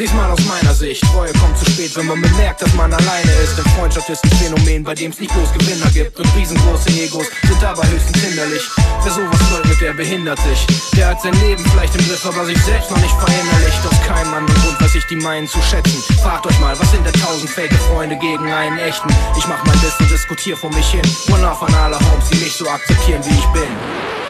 sieh's 0.00 0.14
mal 0.14 0.30
aus 0.30 0.40
meiner 0.46 0.72
Sicht. 0.72 1.02
Treue 1.12 1.32
kommt 1.34 1.58
zu 1.58 1.70
spät, 1.70 1.94
wenn 1.94 2.06
man 2.06 2.22
bemerkt, 2.22 2.62
dass 2.62 2.72
man 2.74 2.90
alleine 2.90 3.32
ist. 3.44 3.58
Denn 3.58 3.66
Freundschaft 3.76 4.08
ist 4.08 4.24
ein 4.24 4.30
Phänomen, 4.30 4.82
bei 4.82 4.94
dem 4.94 5.10
es 5.10 5.20
nicht 5.20 5.32
bloß 5.32 5.52
Gewinner 5.52 5.90
gibt. 5.90 6.18
und 6.18 6.36
riesengroße 6.36 6.88
Egos 6.88 7.26
sind 7.42 7.60
dabei 7.60 7.86
höchstens 7.86 8.18
hinderlich. 8.24 8.62
Wer 9.02 9.12
sowas 9.12 9.40
leugnet, 9.52 9.80
der 9.80 9.92
behindert 9.92 10.38
sich. 10.40 10.66
Der 10.96 11.08
hat 11.08 11.20
sein 11.20 11.34
Leben 11.44 11.62
vielleicht 11.70 11.94
im 11.96 12.08
Griff, 12.08 12.24
aber 12.24 12.46
sich 12.46 12.56
selbst 12.64 12.90
noch 12.90 12.96
nicht 12.96 13.14
verinnerlicht. 13.14 13.80
Aus 13.84 14.00
keinem 14.08 14.32
anderen 14.32 14.62
Grund 14.62 14.80
weiß 14.80 14.94
ich 14.94 15.04
die 15.04 15.16
meinen 15.16 15.46
zu 15.46 15.60
schätzen. 15.60 16.02
Fragt 16.22 16.46
euch 16.46 16.58
mal, 16.60 16.78
was 16.80 16.90
sind 16.90 17.04
denn 17.04 17.20
tausend 17.20 17.50
fake 17.50 17.74
Freunde 17.92 18.16
gegen 18.16 18.50
einen 18.50 18.78
echten? 18.78 19.10
Ich 19.36 19.46
mach 19.48 19.62
mein 19.66 19.78
Best 19.80 20.00
und 20.00 20.10
diskutier 20.10 20.56
vor 20.56 20.70
mich 20.70 20.88
hin. 20.90 21.04
One 21.28 21.42
love 21.42 21.60
an 21.66 21.74
alle 21.74 21.98
Homes, 21.98 22.26
die 22.32 22.38
mich 22.38 22.54
so 22.54 22.66
akzeptieren, 22.66 23.22
wie 23.26 23.34
ich 23.34 23.46
bin. 23.52 23.68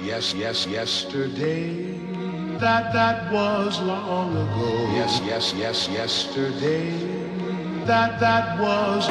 Yes, 0.04 0.34
yes, 0.36 0.66
yesterday. 0.66 2.09
That, 2.60 2.92
that 2.92 3.32
was 3.32 3.80
long 3.80 4.36
ago. 4.36 4.92
Yes, 4.92 5.22
yes, 5.24 5.54
yes, 5.56 5.88
yesterday. 5.88 6.92
That, 7.86 8.20
that 8.20 8.60
was. 8.60 9.08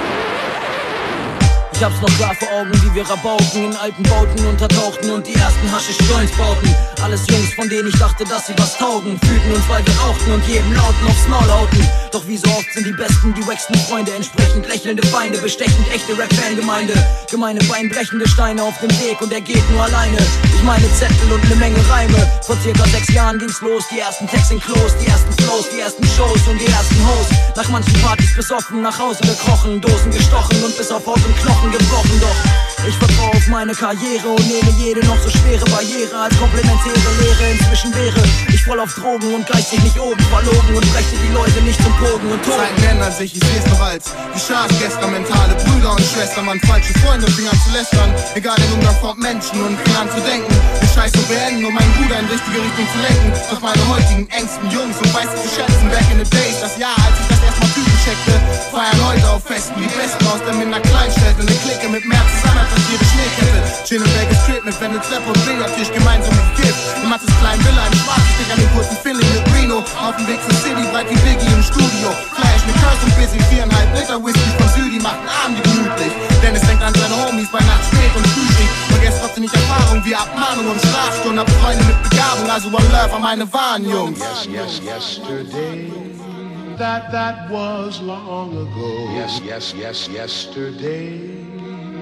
Ich 1.74 1.84
hab's 1.84 2.00
noch 2.00 2.16
klar 2.18 2.36
vor 2.36 2.48
Augen, 2.52 2.74
wie 2.84 2.94
wir 2.94 3.10
Rabauken 3.10 3.72
in 3.72 3.76
alten 3.78 4.04
Bauten 4.04 4.46
untertauchten 4.46 5.10
und 5.10 5.26
die 5.26 5.34
ersten 5.34 5.72
Haschisch-Joints 5.72 6.34
bauten. 6.38 6.76
Alles 7.02 7.26
Jungs, 7.28 7.54
von 7.56 7.68
denen 7.70 7.88
ich 7.88 7.98
dachte, 7.98 8.24
dass 8.26 8.48
sie 8.48 8.54
was 8.58 8.78
taugen. 8.78 9.18
Fühlten 9.18 9.54
uns, 9.54 9.68
weil 9.68 9.84
wir 9.88 9.98
rauchten 9.98 10.32
und 10.32 10.46
jedem 10.46 10.72
Lauten 10.74 11.08
aufs 11.08 11.28
Maul 11.28 11.50
hauten. 11.50 11.88
Doch 12.12 12.28
wie 12.28 12.38
so 12.38 12.50
oft 12.50 12.72
sind 12.74 12.86
die 12.86 12.92
Besten 12.92 13.34
die 13.34 13.48
wacksten 13.48 13.80
Freunde, 13.88 14.14
entsprechend 14.14 14.68
lächelnde 14.68 15.08
Feinde, 15.08 15.40
bestechend 15.40 15.88
echte 15.92 16.18
Rap-Fangemeinde. 16.20 16.94
Gemeine 17.30 17.60
beinbrechende 17.66 18.28
Steine 18.28 18.64
auf 18.64 18.80
dem 18.80 18.90
Weg 19.02 19.22
und 19.22 19.32
er 19.32 19.42
geht 19.42 19.70
nur 19.72 19.84
alleine. 19.84 20.18
Ich 20.56 20.64
meine 20.64 20.92
Zettel 20.96 21.32
und 21.32 21.48
ne 21.48 21.56
Menge 21.58 21.78
Reime. 21.90 22.28
Vor 22.42 22.58
circa 22.64 22.84
sechs 22.88 23.14
Jahren 23.14 23.38
ging's 23.38 23.62
los, 23.62 23.84
die 23.92 24.00
ersten 24.00 24.28
Texte 24.28 24.56
in 24.56 24.60
Klos, 24.60 24.96
die 25.00 25.08
ersten 25.08 25.32
Flows, 25.34 25.70
die 25.70 25.80
ersten 25.80 26.06
Shows 26.08 26.48
und 26.48 26.60
die 26.60 26.66
ersten 26.66 27.08
Hosts. 27.08 27.36
Nach 27.56 27.70
manchen 27.70 27.94
Partys 28.02 28.36
besoffen, 28.36 28.82
nach 28.82 28.98
Hause 28.98 29.22
gekrochen, 29.22 29.80
Dosen 29.80 30.12
gestochen 30.12 30.64
und 30.64 30.76
bis 30.76 30.92
auf 30.92 31.06
Haut 31.06 31.24
und 31.24 31.38
Knochen 31.38 31.72
gebrochen. 31.72 32.20
Doch 32.20 32.69
ich 32.88 32.96
vertraue 32.96 33.32
auf 33.36 33.48
meine 33.48 33.74
Karriere 33.74 34.28
und 34.30 34.48
nehme 34.48 34.72
jede 34.78 35.06
noch 35.06 35.18
so 35.20 35.30
schwere 35.30 35.66
Barriere 35.66 36.16
als 36.16 36.38
komplementäre 36.38 37.12
Lehre. 37.20 37.52
Inzwischen 37.52 37.94
wäre 37.94 38.24
ich 38.54 38.64
voll 38.64 38.80
auf 38.80 38.94
Drogen 38.96 39.34
und 39.34 39.48
geistig 39.48 39.82
nicht 39.84 40.00
oben 40.00 40.22
verlogen 40.30 40.76
und 40.76 40.94
brächte 40.94 41.16
die 41.18 41.34
Leute 41.34 41.62
nicht 41.62 41.82
zum 41.82 41.94
Pogen 41.98 42.32
und 42.32 42.44
Toten. 42.44 42.60
Zeiten 42.60 42.84
ändern 42.84 43.12
sich, 43.12 43.36
ich 43.36 43.44
seh's 43.44 43.80
als 43.80 44.14
die 44.36 44.40
Schars 44.40 44.72
gestern. 44.80 45.12
Mentale 45.12 45.56
Brüder 45.56 45.92
und 45.92 46.02
Schwestern 46.02 46.48
waren 46.48 46.60
falsche 46.62 46.94
Freunde 47.00 47.26
und 47.26 47.34
fing 47.34 47.48
an 47.48 47.60
zu 47.60 47.72
lästern. 47.72 48.14
Egal 48.36 48.56
den 48.56 48.74
Umgang 48.74 48.96
von 49.02 49.18
Menschen 49.20 49.62
und 49.64 49.78
fing 49.80 49.96
an 49.96 50.10
zu 50.10 50.22
denken. 50.22 50.54
Den 50.82 50.90
Scheiß 50.90 51.12
zu 51.12 51.24
beenden, 51.28 51.66
um 51.66 51.74
meinen 51.74 51.94
Bruder 51.94 52.20
in 52.20 52.26
richtige 52.28 52.60
Richtung 52.62 52.88
zu 52.94 53.00
lenken. 53.02 53.34
Doch 53.50 53.62
meine 53.62 53.88
heutigen 53.90 54.28
engsten 54.30 54.70
Jungs 54.72 54.98
und 54.98 55.14
weiß 55.14 55.30
zu 55.42 55.48
schätzen, 55.50 55.90
back 55.90 56.06
in 56.12 56.24
the 56.24 56.30
days, 56.30 56.62
das 56.62 56.78
Jahr, 56.78 56.96
als 56.96 57.18
ich 57.20 57.28
das 57.28 57.44
erstmal 57.44 57.70
Typen 57.72 57.89
checkte. 58.10 58.34
Feiern 58.74 59.00
heute 59.06 59.26
auf 59.30 59.44
Festen, 59.46 59.78
die 59.78 59.90
Besten 59.94 60.26
aus 60.28 60.42
der 60.46 60.56
Minder 60.58 60.82
Kleinstadt. 60.82 61.38
Eine 61.38 61.54
Clique 61.62 61.90
mit 61.90 62.06
mehr 62.06 62.24
zusammen 62.34 62.66
als 62.66 62.86
ihre 62.90 63.06
Schneekette. 63.06 63.60
Chillen 63.86 64.10
Vegas 64.18 64.42
Strip 64.44 64.66
mit 64.66 64.76
Wendel 64.82 65.02
Treppe 65.02 65.30
und 65.30 65.40
Billardtisch 65.46 65.92
gemeinsam 65.94 66.34
mit 66.34 66.50
Gift. 66.58 66.82
Im 67.04 67.10
Mattes 67.10 67.30
kleinen 67.40 67.62
Villa, 67.62 67.86
im 67.86 67.98
schwarzen 68.02 68.32
Stick 68.34 68.50
an 68.50 68.60
den 68.60 68.72
kurzen 68.74 68.98
Philly 69.04 69.26
mit 69.30 69.46
Reno. 69.54 69.80
Auf 70.02 70.16
dem 70.18 70.26
Weg 70.26 70.42
zur 70.42 70.58
City, 70.58 70.84
breit 70.90 71.08
wie 71.10 71.20
Biggie 71.22 71.54
im 71.54 71.62
Studio. 71.62 72.10
Flash 72.34 72.64
mit 72.66 72.76
Curse 72.82 73.04
und 73.06 73.14
Busy, 73.18 73.40
viereinhalb 73.50 73.90
Liter 73.94 74.18
Whisky 74.26 74.50
von 74.58 74.70
Südi, 74.74 75.00
macht 75.02 75.22
den 75.22 75.30
Abend 75.30 75.58
gemütlich. 75.62 76.14
Dennis 76.42 76.64
denkt 76.66 76.82
an 76.82 76.94
seine 76.98 77.16
Homies 77.22 77.50
bei 77.54 77.62
Nacht 77.62 77.84
spät 77.86 78.14
und 78.18 78.26
Frühschicht. 78.34 78.74
Vergesst 78.90 79.18
trotzdem 79.22 79.44
nicht 79.46 79.54
Erfahrung 79.54 80.02
wie 80.06 80.16
Abmahnung 80.16 80.66
und 80.74 80.80
Strafstunden. 80.82 81.40
Hab 81.40 81.50
Freunde 81.62 81.84
mit 81.86 81.98
Begabung, 82.10 82.50
also 82.50 82.68
One 82.74 82.90
Love 82.90 83.14
an 83.14 83.22
meine 83.22 83.46
wahren 83.54 83.86
Jungs. 83.86 84.18
Yes, 84.18 84.82
yes, 84.82 84.82
yesterday. 84.82 86.39
That, 86.80 87.12
that 87.12 87.52
was 87.52 88.02
long 88.02 88.52
ago. 88.56 89.12
Yes, 89.12 89.42
yes, 89.44 89.74
yes, 89.74 90.08
yesterday. 90.08 91.28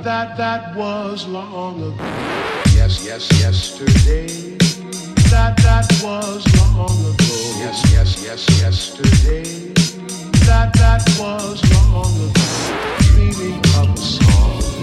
That, 0.04 0.38
that 0.38 0.76
was 0.76 1.26
long 1.26 1.82
ago. 1.82 2.06
Yes, 2.76 3.04
yes, 3.04 3.28
yesterday. 3.42 4.28
That, 5.32 5.58
that 5.64 5.90
was 6.04 6.46
long 6.62 7.00
ago. 7.00 7.38
Yes, 7.58 7.92
yes, 7.92 8.24
yes, 8.24 8.62
yesterday. 8.62 9.74
That, 10.46 10.72
that 10.76 11.04
was 11.20 11.60
long 11.74 12.14
ago. 12.30 12.44
Dreaming 13.00 13.58
of 13.82 13.90
a 13.90 13.98
song. 13.98 14.77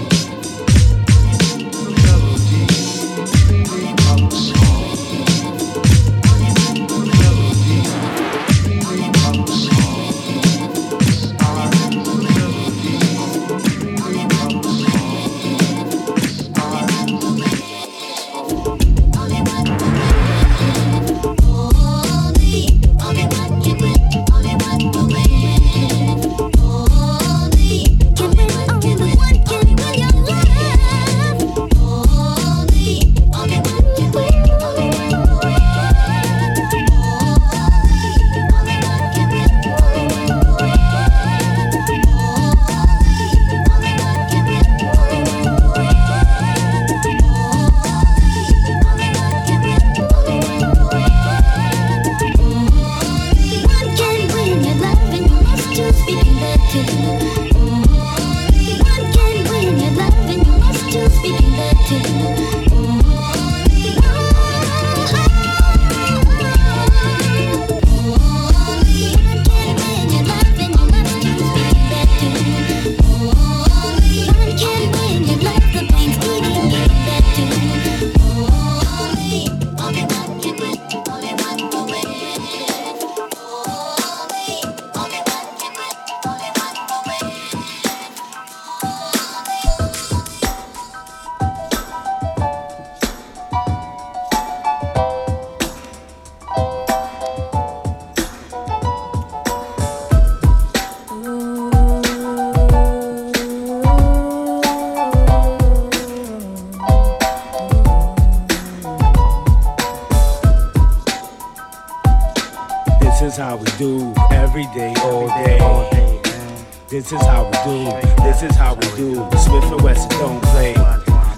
This 117.05 117.21
is 117.21 117.27
how 117.27 117.45
we 117.45 117.51
do. 117.63 118.23
This 118.23 118.41
is 118.41 118.55
how 118.55 118.73
we 118.73 118.87
do. 118.97 119.13
Smith 119.37 119.71
and 119.71 119.81
Wesson 119.83 120.09
don't 120.17 120.41
play. 120.41 120.73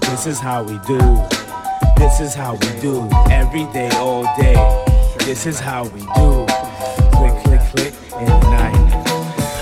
This 0.00 0.26
is 0.26 0.40
how 0.40 0.62
we 0.62 0.78
do. 0.86 0.98
This 1.98 2.20
is 2.20 2.32
how 2.34 2.54
we 2.54 2.80
do 2.80 3.06
every 3.30 3.64
day, 3.74 3.90
all 3.96 4.22
day. 4.38 4.56
This 5.26 5.44
is 5.44 5.60
how 5.60 5.84
we 5.88 6.00
do. 6.00 6.46
Click, 7.12 7.34
click, 7.44 7.60
click 7.68 7.94
in 8.18 8.24
the 8.24 8.40
night. 8.48 9.04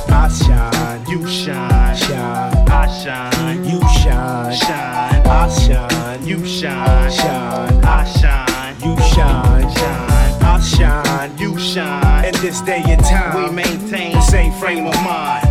I 0.08 0.28
shine, 0.28 1.04
you 1.08 1.26
shine, 1.26 1.96
shine. 1.96 2.54
I 2.68 2.86
shine, 3.02 3.64
you 3.64 3.80
shine, 3.98 4.54
shine. 4.54 5.26
I 5.26 5.48
shine, 5.48 6.24
you 6.24 6.46
shine, 6.46 7.10
shine. 7.10 7.84
I 7.84 8.04
shine, 8.04 8.76
you 8.80 8.96
shine, 9.02 9.74
shine. 9.74 10.42
I 10.44 10.60
shine, 10.60 11.36
you 11.36 11.58
shine. 11.58 12.26
In 12.26 12.40
this 12.42 12.60
day 12.60 12.84
and 12.86 13.02
time, 13.02 13.50
we 13.50 13.56
maintain 13.56 14.12
the 14.12 14.20
same 14.20 14.52
frame 14.52 14.86
of 14.86 14.94
mind 15.02 15.45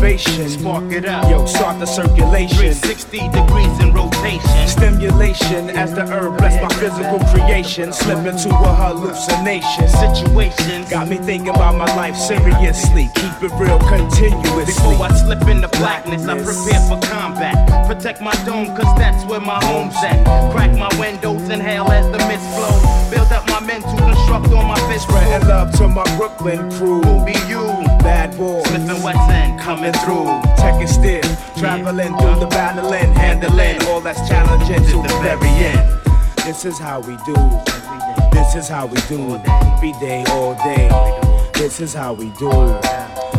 motivation. 0.00 0.48
Spark 0.48 0.92
it 0.92 1.04
up. 1.04 1.30
Yo, 1.30 1.44
start 1.46 1.78
the 1.78 1.86
circulation. 1.86 2.74
60 2.74 3.18
degrees 3.28 3.80
in 3.80 3.92
rotation. 3.92 4.68
Stimulation 4.68 5.70
as 5.70 5.94
the 5.94 6.06
herb 6.06 6.38
bless 6.38 6.60
my 6.62 6.68
physical 6.80 7.18
creation. 7.30 7.92
Slip 7.92 8.26
into 8.26 8.48
a 8.48 8.74
hallucination. 8.74 9.88
Situation 9.88 10.88
got 10.88 11.08
me 11.08 11.16
thinking 11.16 11.50
about 11.50 11.76
my 11.76 11.90
life 11.96 12.16
seriously. 12.16 13.10
Keep 13.14 13.42
it 13.42 13.52
real 13.60 13.78
continuously. 13.80 14.64
Before 14.64 15.04
I 15.04 15.12
slip 15.12 15.46
into 15.48 15.68
blackness, 15.68 16.26
I 16.26 16.34
prepare 16.36 16.80
for 16.88 17.00
combat. 17.08 17.54
Protect 17.86 18.20
my 18.20 18.34
dome, 18.44 18.74
cause 18.76 18.92
that's 18.96 19.24
where 19.28 19.40
my 19.40 19.62
home's 19.64 19.96
at. 20.02 20.24
Crack 20.52 20.72
my 20.78 20.90
windows, 20.98 21.48
inhale 21.48 21.90
as 21.90 22.06
the 22.06 22.18
mist 22.28 22.46
flows. 22.56 23.10
Build 23.10 23.30
up 23.32 23.46
my 23.48 23.60
mental, 23.60 23.96
construct 23.98 24.46
on 24.48 24.66
my 24.66 24.80
fist. 24.88 25.08
Spreading 25.08 25.48
love 25.48 25.72
to 25.78 25.88
my 25.88 26.04
Brooklyn 26.16 26.70
crew. 26.72 27.00
Who 27.02 27.24
be 27.24 27.32
you? 27.48 27.79
Bad 28.02 28.36
boy. 28.36 28.62
Slipping 28.64 29.02
what's 29.02 29.18
in, 29.30 29.58
coming 29.58 29.92
through. 29.92 30.26
Checking 30.56 30.86
still. 30.86 31.22
Traveling 31.56 32.16
through 32.18 32.40
the 32.40 32.46
battling, 32.46 33.12
handling 33.14 33.82
all 33.88 34.00
that's 34.00 34.26
challenging 34.28 34.82
to 34.84 34.96
the 35.02 35.18
very 35.22 35.48
end. 35.48 36.00
This 36.44 36.64
is 36.64 36.78
how 36.78 37.00
we 37.00 37.16
do. 37.26 37.34
This 38.32 38.54
is 38.54 38.68
how 38.68 38.86
we 38.86 39.00
do. 39.08 39.36
Every 39.44 39.92
day, 40.00 40.24
all 40.30 40.54
day. 40.54 40.88
This 41.54 41.80
is 41.80 41.92
how 41.94 42.14
we 42.14 42.30
do. 42.38 42.50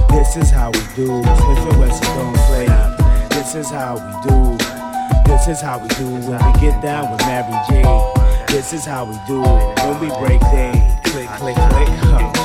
This 0.09 0.37
is 0.37 0.51
how 0.51 0.69
we 0.71 0.79
do. 0.95 1.07
Smith 1.23 1.65
and 1.67 1.79
Wesson 1.79 2.07
don't 2.15 2.35
play. 2.47 2.67
This 3.29 3.55
is 3.55 3.69
how 3.69 3.95
we 3.95 4.29
do. 4.29 4.57
This 5.25 5.47
is 5.47 5.61
how 5.61 5.79
we 5.79 5.87
do 5.89 6.05
when 6.29 6.39
we 6.45 6.59
get 6.59 6.81
down 6.81 7.11
with 7.11 7.21
Mary 7.21 7.51
J. 7.67 7.81
This 8.47 8.73
is 8.73 8.85
how 8.85 9.05
we 9.05 9.17
do 9.27 9.41
it. 9.41 9.79
when 9.79 9.99
we 9.99 10.07
break 10.19 10.41
day. 10.51 10.71
Click, 11.05 11.27
click, 11.29 11.55
click. 11.55 11.87
Huh. 12.03 12.40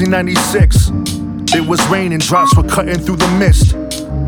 1996. 0.00 1.54
It 1.56 1.66
was 1.66 1.84
raining, 1.88 2.20
drops 2.20 2.56
were 2.56 2.62
cutting 2.62 2.98
through 2.98 3.16
the 3.16 3.26
mist. 3.38 3.74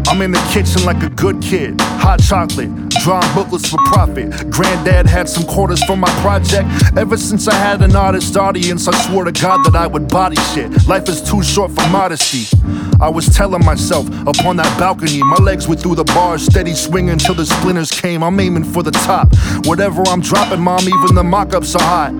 I'm 0.08 0.20
in 0.22 0.32
the 0.32 0.50
kitchen 0.50 0.84
like 0.84 1.02
a 1.04 1.10
good 1.10 1.40
kid. 1.40 1.80
Hot 1.80 2.20
chocolate, 2.20 2.70
drawing 3.04 3.34
booklets 3.34 3.68
for 3.70 3.76
profit. 3.84 4.50
Granddad 4.50 5.06
had 5.06 5.28
some 5.28 5.44
quarters 5.44 5.82
for 5.84 5.96
my 5.96 6.10
project. 6.22 6.68
Ever 6.96 7.16
since 7.16 7.46
I 7.46 7.54
had 7.54 7.82
an 7.82 7.94
artist 7.94 8.36
audience, 8.36 8.88
I 8.88 9.06
swore 9.06 9.24
to 9.24 9.32
God 9.32 9.64
that 9.64 9.76
I 9.76 9.86
would 9.86 10.08
body 10.08 10.36
shit. 10.52 10.88
Life 10.88 11.08
is 11.08 11.22
too 11.22 11.42
short 11.44 11.70
for 11.70 11.88
modesty. 11.90 12.48
I 13.00 13.08
was 13.08 13.26
telling 13.28 13.64
myself 13.64 14.08
upon 14.26 14.56
that 14.56 14.76
balcony, 14.78 15.22
my 15.22 15.36
legs 15.36 15.68
were 15.68 15.76
through 15.76 15.94
the 15.94 16.04
bars, 16.04 16.44
steady 16.44 16.74
swinging 16.74 17.18
till 17.18 17.34
the 17.34 17.46
splinters 17.46 17.92
came. 17.92 18.24
I'm 18.24 18.40
aiming 18.40 18.64
for 18.64 18.82
the 18.82 18.90
top. 18.90 19.28
Whatever 19.66 20.02
I'm 20.08 20.20
dropping, 20.20 20.60
mom, 20.60 20.80
even 20.80 21.14
the 21.14 21.22
mock 21.22 21.54
ups 21.54 21.76
are 21.76 21.82
hot. 21.82 22.19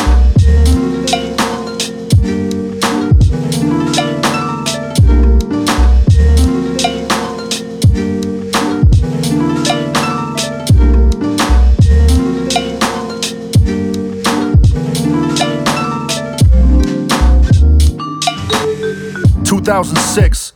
2006. 19.63 20.53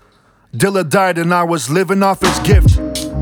Dilla 0.56 0.90
died 0.90 1.20
and 1.20 1.32
I 1.32 1.44
was 1.44 1.70
living 1.70 2.02
off 2.02 2.22
his 2.22 2.40
gift. 2.40 2.80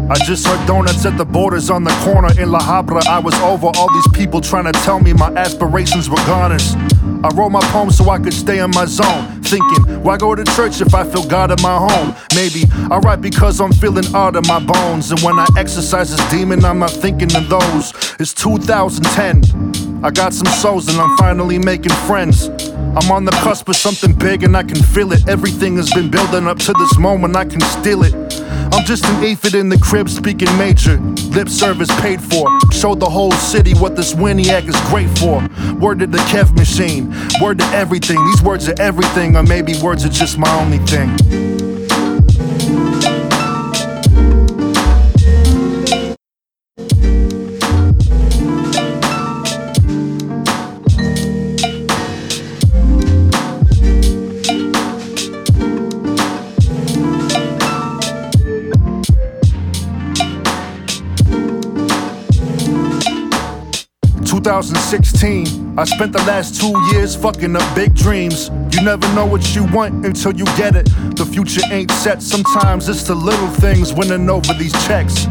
I 0.10 0.15
just 0.26 0.47
heard 0.47 0.65
donuts 0.65 1.05
at 1.05 1.18
the 1.18 1.26
borders 1.26 1.69
on 1.69 1.84
the 1.84 1.91
corner 2.05 2.30
in 2.39 2.51
La 2.51 2.60
Habra. 2.60 3.05
I 3.05 3.19
was 3.19 3.34
over 3.41 3.68
all 3.76 3.91
these 3.91 4.07
people 4.14 4.39
trying 4.39 4.64
to 4.64 4.72
tell 4.72 5.01
me 5.01 5.11
my 5.11 5.30
aspirations 5.34 6.10
were 6.10 6.23
goners. 6.26 6.76
I 7.22 7.30
wrote 7.35 7.49
my 7.49 7.60
poems 7.72 7.97
so 7.97 8.10
I 8.10 8.18
could 8.18 8.34
stay 8.34 8.60
in 8.60 8.72
my 8.72 8.85
zone. 8.85 9.41
Thinking, 9.41 10.01
why 10.01 10.15
go 10.18 10.34
to 10.35 10.45
church 10.55 10.80
if 10.80 10.95
I 10.95 11.03
feel 11.03 11.27
God 11.27 11.51
in 11.51 11.61
my 11.61 11.77
home? 11.77 12.15
Maybe 12.34 12.64
I 12.89 12.99
write 12.99 13.19
because 13.19 13.60
I'm 13.60 13.73
feeling 13.73 14.05
odd 14.15 14.38
in 14.38 14.47
my 14.47 14.60
bones. 14.60 15.11
And 15.11 15.19
when 15.19 15.38
I 15.38 15.47
exercise 15.57 16.15
this 16.15 16.31
demon, 16.31 16.64
I'm 16.64 16.80
not 16.80 16.91
thinking 16.91 17.35
of 17.35 17.49
those. 17.49 17.91
It's 18.22 18.34
2010. 18.34 20.01
I 20.05 20.11
got 20.11 20.34
some 20.34 20.47
souls 20.47 20.88
and 20.88 20.97
I'm 20.97 21.18
finally 21.18 21.60
making 21.60 21.91
friends. 22.07 22.49
I'm 22.95 23.11
on 23.11 23.26
the 23.26 23.31
cusp 23.31 23.69
of 23.69 23.76
something 23.76 24.14
big 24.14 24.43
and 24.43 24.55
I 24.55 24.64
can 24.64 24.81
feel 24.81 25.11
it. 25.14 25.27
Everything 25.27 25.77
has 25.77 25.91
been 25.93 26.11
building 26.11 26.47
up 26.47 26.60
to 26.60 26.73
this 26.73 26.97
moment, 26.97 27.35
I 27.35 27.45
can 27.45 27.61
steal 27.61 28.03
it. 28.03 28.14
I'm 28.73 28.85
just 28.85 29.05
an 29.05 29.23
aphid 29.23 29.55
in 29.55 29.69
the 29.69 29.77
crib 29.77 30.10
speaking 30.10 30.55
major. 30.57 30.97
Lip 31.31 31.47
service 31.47 31.89
paid 32.01 32.22
for. 32.22 32.49
Show 32.72 32.95
the 32.95 33.10
whole 33.10 33.31
city 33.31 33.73
what 33.76 33.95
this 33.95 34.14
Winiac 34.14 34.68
is 34.68 34.80
great 34.89 35.10
for. 35.19 35.47
Word 35.80 35.99
to 35.99 36.07
the 36.07 36.18
Kev 36.30 36.55
machine. 36.57 37.14
Word 37.41 37.60
to 37.60 37.65
everything. 37.65 38.18
These 38.26 38.41
words 38.41 38.68
are 38.68 38.80
everything, 38.80 39.35
or 39.35 39.43
maybe 39.43 39.76
words 39.81 40.05
are 40.05 40.10
just 40.10 40.38
my 40.38 40.49
only 40.60 40.80
thing. 40.80 41.53
Two 64.54 64.58
thousand 64.58 64.76
sixteen. 64.78 65.80
I 65.80 65.84
spent 65.84 66.14
the 66.14 66.24
last 66.26 66.62
two 66.62 66.80
years 66.92 67.16
fucking 67.16 67.56
up 67.56 67.76
big 67.76 67.96
dreams. 67.96 68.52
You 68.72 68.84
never 68.84 69.12
know 69.16 69.26
what 69.26 69.56
you 69.56 69.64
want 69.72 70.06
until 70.06 70.32
you 70.32 70.46
get 70.56 70.76
it. 70.76 70.86
The 71.16 71.26
future 71.26 71.62
ain't 71.72 71.90
set. 71.90 72.22
Sometimes 72.22 72.88
it's 72.88 73.02
the 73.02 73.16
little 73.16 73.48
things 73.48 73.96
winning 73.96 74.30
over 74.30 74.54
these 74.54 74.74
checks. 74.86 75.26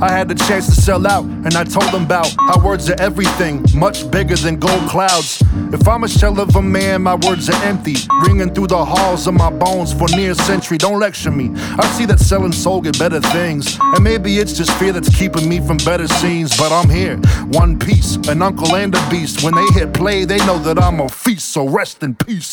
I 0.00 0.10
had 0.10 0.28
the 0.28 0.34
chance 0.34 0.66
to 0.66 0.72
sell 0.72 1.06
out, 1.06 1.24
and 1.24 1.54
I 1.54 1.62
told 1.62 1.92
them 1.92 2.04
about 2.04 2.34
how 2.36 2.58
words 2.64 2.90
are 2.90 3.00
everything, 3.00 3.64
much 3.74 4.10
bigger 4.10 4.34
than 4.34 4.58
gold 4.58 4.88
clouds. 4.88 5.40
If 5.72 5.86
I'm 5.86 6.02
a 6.02 6.08
shell 6.08 6.40
of 6.40 6.56
a 6.56 6.62
man, 6.62 7.02
my 7.02 7.14
words 7.14 7.48
are 7.48 7.64
empty, 7.64 7.94
ringing 8.26 8.52
through 8.52 8.68
the 8.68 8.84
halls 8.84 9.28
of 9.28 9.34
my 9.34 9.50
bones 9.50 9.92
for 9.92 10.08
near 10.08 10.32
a 10.32 10.34
century. 10.34 10.78
Don't 10.78 10.98
lecture 10.98 11.30
me. 11.30 11.52
I 11.54 11.86
see 11.96 12.06
that 12.06 12.18
selling 12.18 12.52
soul 12.52 12.80
get 12.80 12.98
better 12.98 13.20
things, 13.20 13.78
and 13.80 14.02
maybe 14.02 14.38
it's 14.38 14.52
just 14.54 14.72
fear 14.78 14.92
that's 14.92 15.14
keeping 15.16 15.48
me 15.48 15.60
from 15.60 15.76
better 15.78 16.08
scenes. 16.08 16.56
But 16.56 16.72
I'm 16.72 16.90
here, 16.90 17.16
one 17.46 17.78
piece, 17.78 18.16
an 18.28 18.42
uncle 18.42 18.63
and 18.72 18.94
a 18.94 19.10
beast. 19.10 19.42
When 19.42 19.54
they 19.54 19.66
hit 19.78 19.92
play, 19.92 20.24
they 20.24 20.38
know 20.38 20.58
that 20.60 20.78
I'm 20.78 21.00
a 21.00 21.08
feast. 21.08 21.50
So 21.50 21.68
rest 21.68 22.02
in 22.02 22.14
peace. 22.14 22.52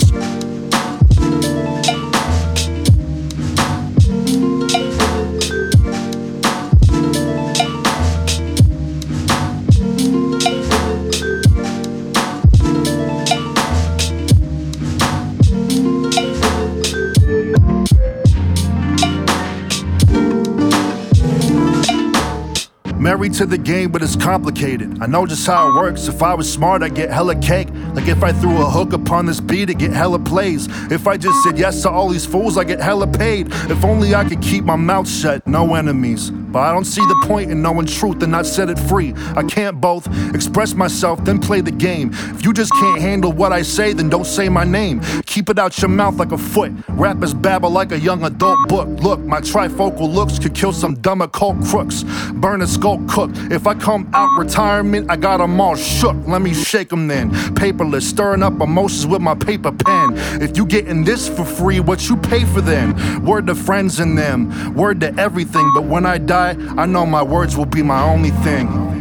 Married 23.02 23.34
to 23.34 23.48
the 23.48 23.58
game, 23.58 23.92
but 23.92 24.04
it's 24.04 24.16
complicated. 24.16 25.02
I 25.02 25.08
know 25.08 25.26
just 25.26 25.48
how 25.48 25.70
it 25.70 25.74
works. 25.74 26.08
If 26.08 26.22
I 26.22 26.36
was 26.36 26.48
smart, 26.54 26.84
I'd 26.84 26.94
get 26.94 27.10
hella 27.10 27.36
cake. 27.36 27.68
Like 27.96 28.08
if 28.08 28.22
I 28.22 28.32
threw 28.32 28.62
a 28.62 28.70
hook 28.70 28.94
upon 28.94 29.26
this 29.26 29.40
beat, 29.40 29.72
I'd 29.72 29.80
get 29.80 29.92
hella 29.92 30.20
plays. 30.20 30.68
If 30.92 31.08
I 31.08 31.18
just 31.18 31.42
said 31.42 31.58
yes 31.58 31.82
to 31.82 31.90
all 31.90 32.10
these 32.10 32.28
fools, 32.28 32.60
I 32.60 32.64
get 32.64 32.80
hella 32.80 33.08
paid. 33.08 33.48
If 33.72 33.84
only 33.84 34.14
I 34.14 34.24
could 34.24 34.40
keep 34.40 34.66
my 34.66 34.76
mouth 34.76 35.10
shut, 35.10 35.48
no 35.48 35.74
enemies. 35.74 36.30
But 36.30 36.60
I 36.60 36.74
don't 36.74 36.86
see 36.86 37.02
the 37.02 37.26
point 37.26 37.50
in 37.50 37.64
knowing 37.64 37.88
truth 37.88 38.22
and 38.22 38.32
not 38.32 38.46
set 38.46 38.70
it 38.70 38.78
free. 38.78 39.16
I 39.36 39.42
can't 39.44 39.82
both 39.82 40.06
express 40.36 40.76
myself, 40.76 41.24
then 41.26 41.40
play 41.40 41.62
the 41.62 41.72
game. 41.72 42.12
If 42.14 42.46
you 42.46 42.54
just 42.54 42.72
can't 42.74 43.02
handle 43.02 43.32
what 43.32 43.52
I 43.52 43.64
say, 43.64 43.94
then 43.94 44.10
don't 44.10 44.26
say 44.26 44.48
my 44.48 44.64
name. 44.64 45.02
Keep 45.26 45.50
it 45.50 45.58
out 45.58 45.82
your 45.82 45.90
mouth 45.90 46.18
like 46.18 46.34
a 46.34 46.38
foot. 46.38 46.72
Rappers 46.90 47.34
babble 47.34 47.72
like 47.72 47.94
a 47.94 48.00
young 48.00 48.24
adult 48.26 48.70
book. 48.70 48.88
Look, 49.02 49.22
my 49.22 49.42
trifocal 49.42 50.14
looks 50.14 50.38
could 50.38 50.54
kill 50.54 50.74
some 50.74 50.96
dumb 50.96 51.22
occult 51.22 51.64
crooks. 51.66 52.04
Burn 52.34 52.62
a 52.62 52.68
skull 52.68 52.91
cook. 53.08 53.32
If 53.50 53.68
I 53.68 53.74
come 53.74 54.08
out 54.14 54.30
retirement, 54.38 55.10
I 55.10 55.16
got 55.16 55.42
'em 55.42 55.60
all 55.60 55.76
shook. 55.76 56.16
Let 56.28 56.42
me 56.42 56.54
shake 56.54 56.92
'em 56.92 57.08
then. 57.08 57.32
Paperless, 57.56 58.04
stirring 58.04 58.44
up 58.44 58.62
emotions 58.62 59.08
with 59.08 59.22
my 59.22 59.36
paper 59.36 59.72
pen. 59.72 60.14
If 60.42 60.58
you 60.58 60.66
getting 60.66 61.04
this 61.04 61.28
for 61.28 61.46
free, 61.46 61.80
what 61.80 62.10
you 62.10 62.18
pay 62.18 62.44
for 62.46 62.62
then? 62.62 62.96
Word 63.26 63.48
to 63.48 63.56
friends 63.56 64.00
and 64.00 64.18
them, 64.18 64.74
word 64.76 65.00
to 65.02 65.14
everything. 65.20 65.72
But 65.74 65.86
when 65.86 66.06
I 66.06 66.18
die, 66.18 66.56
I 66.78 66.86
know 66.86 67.06
my 67.06 67.24
words 67.24 67.58
will 67.58 67.66
be 67.66 67.84
my 67.84 68.02
only 68.02 68.32
thing. 68.44 69.01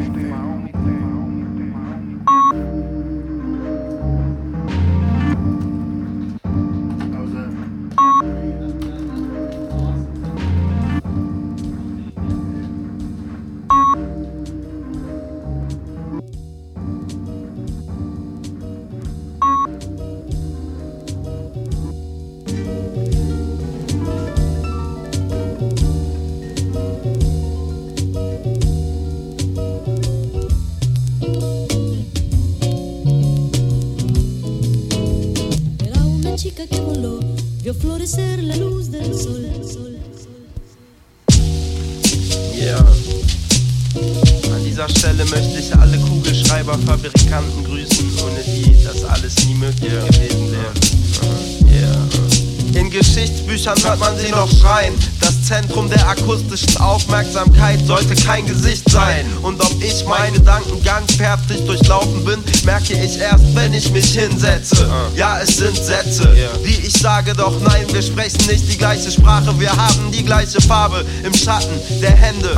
Sie 54.20 54.30
noch 54.30 54.50
schreien. 54.50 54.94
Das 55.20 55.42
Zentrum 55.42 55.88
der 55.88 56.06
akustischen 56.08 56.76
Aufmerksamkeit 56.78 57.84
sollte 57.86 58.14
kein 58.14 58.46
Gesicht 58.46 58.88
sein. 58.90 59.26
Und 59.42 59.60
ob 59.60 59.82
ich 59.82 60.04
meinen 60.04 60.34
Gedankengang 60.34 61.06
fertig 61.16 61.64
durchlaufen 61.66 62.24
bin, 62.24 62.38
merke 62.64 62.92
ich 62.92 63.18
erst, 63.18 63.44
wenn 63.54 63.72
ich 63.72 63.90
mich 63.90 64.18
hinsetze. 64.18 64.88
Ja, 65.16 65.40
es 65.40 65.56
sind 65.56 65.76
Sätze, 65.76 66.28
die 66.64 66.86
ich 66.86 66.92
sage, 66.92 67.32
doch 67.34 67.58
nein, 67.60 67.86
wir 67.92 68.02
sprechen 68.02 68.46
nicht 68.46 68.70
die 68.70 68.76
gleiche 68.76 69.10
Sprache. 69.10 69.58
Wir 69.58 69.74
haben 69.74 70.10
die 70.12 70.24
gleiche 70.24 70.60
Farbe 70.60 71.04
im 71.24 71.34
Schatten 71.34 71.80
der 72.00 72.12
Hände, 72.12 72.56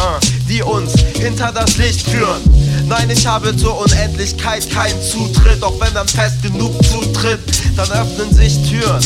die 0.49 0.63
uns 0.63 0.95
hinter 1.19 1.53
das 1.53 1.77
Licht 1.77 2.09
führen. 2.09 2.43
Nein, 2.87 3.11
ich 3.11 3.27
habe 3.27 3.57
zur 3.57 3.79
Unendlichkeit 3.79 4.69
keinen 4.71 5.01
Zutritt, 5.03 5.63
auch 5.63 5.79
wenn 5.81 5.93
man 5.95 6.09
fest 6.09 6.43
genug 6.43 6.73
zutritt, 6.85 7.41
dann 7.77 7.91
öffnen 7.91 8.33
sich 8.33 8.55
Türen. 8.69 9.01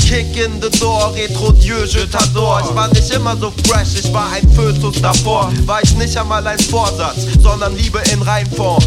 Kick 0.00 0.36
in 0.36 0.60
the 0.62 0.70
door, 0.78 1.12
retro 1.14 1.52
Dieu, 1.52 1.84
je 1.84 2.06
t'adore. 2.06 2.62
Ich 2.68 2.74
war 2.74 2.88
nicht 2.88 3.10
immer 3.10 3.36
so 3.36 3.52
fresh, 3.66 3.98
ich 4.02 4.12
war 4.12 4.32
ein 4.32 4.48
Fötus 4.54 5.00
davor. 5.02 5.52
War 5.66 5.82
ich 5.82 5.94
nicht 5.96 6.16
einmal 6.16 6.46
ein 6.46 6.58
Vorsatz, 6.58 7.26
sondern 7.42 7.76
Liebe 7.76 8.00
in 8.12 8.22
Reinform. 8.22 8.82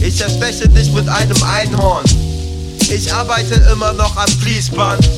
Ich 0.00 0.20
ersteche 0.20 0.68
dich 0.68 0.92
mit 0.92 1.08
einem 1.08 1.42
Einhorn. 1.42 2.04
Ich 2.90 3.12
arbeite 3.12 3.54
immer 3.72 3.92
noch 3.94 4.16
am 4.16 4.28
Fließband. 4.28 5.08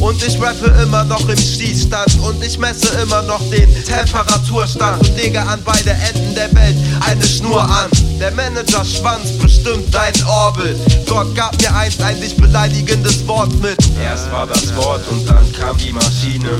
Und 0.00 0.26
ich 0.26 0.40
rappe 0.40 0.74
immer 0.82 1.04
noch 1.04 1.28
im 1.28 1.36
Schießstand 1.38 2.18
Und 2.20 2.42
ich 2.42 2.58
messe 2.58 2.88
immer 3.02 3.22
noch 3.22 3.40
den 3.50 3.68
Temperaturstand 3.84 5.06
Und 5.06 5.16
lege 5.16 5.40
an 5.40 5.60
beide 5.64 5.90
Enden 5.90 6.34
der 6.34 6.52
Welt 6.54 6.76
eine 7.06 7.24
Schnur 7.24 7.62
an. 7.62 7.88
Der 8.18 8.30
Manager-Schwanz 8.32 9.30
bestimmt 9.40 9.94
dein 9.94 10.12
Orbit. 10.24 10.76
Gott 11.06 11.34
gab 11.34 11.58
mir 11.60 11.74
einst 11.74 12.02
ein 12.02 12.20
dich 12.20 12.36
beleidigendes 12.36 13.26
Wort 13.26 13.50
mit. 13.62 13.76
Erst 14.02 14.30
war 14.30 14.46
das 14.46 14.74
Wort 14.76 15.02
und 15.10 15.26
dann 15.28 15.50
kam 15.52 15.76
die 15.78 15.92
Maschine 15.92 16.50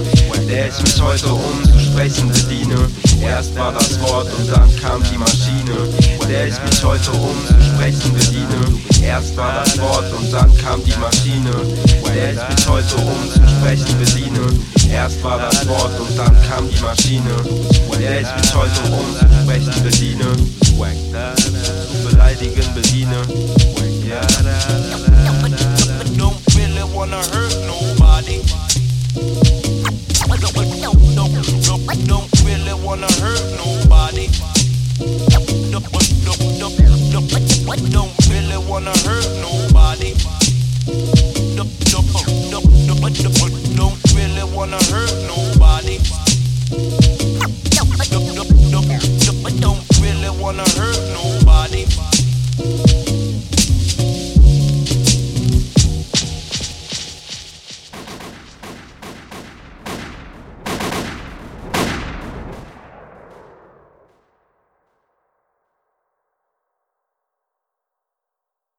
Der 0.48 0.68
ich 0.68 0.82
mich 0.82 1.00
heute 1.02 1.32
um 1.32 1.64
zu 1.64 1.78
sprechen 1.78 2.28
bediene. 2.28 2.88
Erst 3.22 3.54
war 3.56 3.72
das 3.72 4.00
Wort 4.00 4.28
und 4.38 4.50
dann 4.50 4.74
kam 4.80 5.02
die 5.10 5.18
Maschine 5.18 5.76
Der 6.28 6.46
ich 6.46 6.54
mich 6.62 6.82
heute 6.82 7.10
um 7.12 7.36
zu 7.46 7.54
sprechen 7.62 8.14
bediene. 8.14 8.80
Erst 9.02 9.36
war 9.36 9.62
das 9.62 9.78
Wort 9.78 10.12
und 10.12 10.32
dann 10.32 10.56
kam 10.58 10.82
die 10.84 10.96
Maschine 10.98 11.50
Der 12.14 12.32
ich 12.32 12.56
mich 12.56 12.68
heute 12.68 12.96
um 12.96 13.29
Menschen 13.30 13.48
sprechen 13.48 13.98
bediene. 13.98 14.40
Erst 14.92 15.22
war 15.22 15.38
das 15.38 15.66
Wort 15.68 16.00
und 16.00 16.18
dann 16.18 16.36
kam 16.48 16.68
die 16.68 16.80
Maschine. 16.80 17.30
Der 17.98 18.20
ich 18.20 18.26
mich 18.36 18.54
heute 18.54 18.80
um 18.92 19.16
zu 19.16 19.26
sprechen 19.42 19.82
bediene. 19.84 20.26
Zu 20.66 22.08
beleidigen 22.08 22.64
bediene. 22.74 23.22
Don't 26.16 26.56
really 26.56 26.82
wanna 26.92 27.18
hurt 27.18 27.66
nobody. 27.66 28.40
don't 43.14 43.98
really 44.14 44.44
wanna 44.54 44.78
hurt 44.84 45.12
nobody. 45.26 45.98
Don't 49.60 49.84
really 50.00 50.30
wanna 50.40 50.62
hurt. 50.78 51.09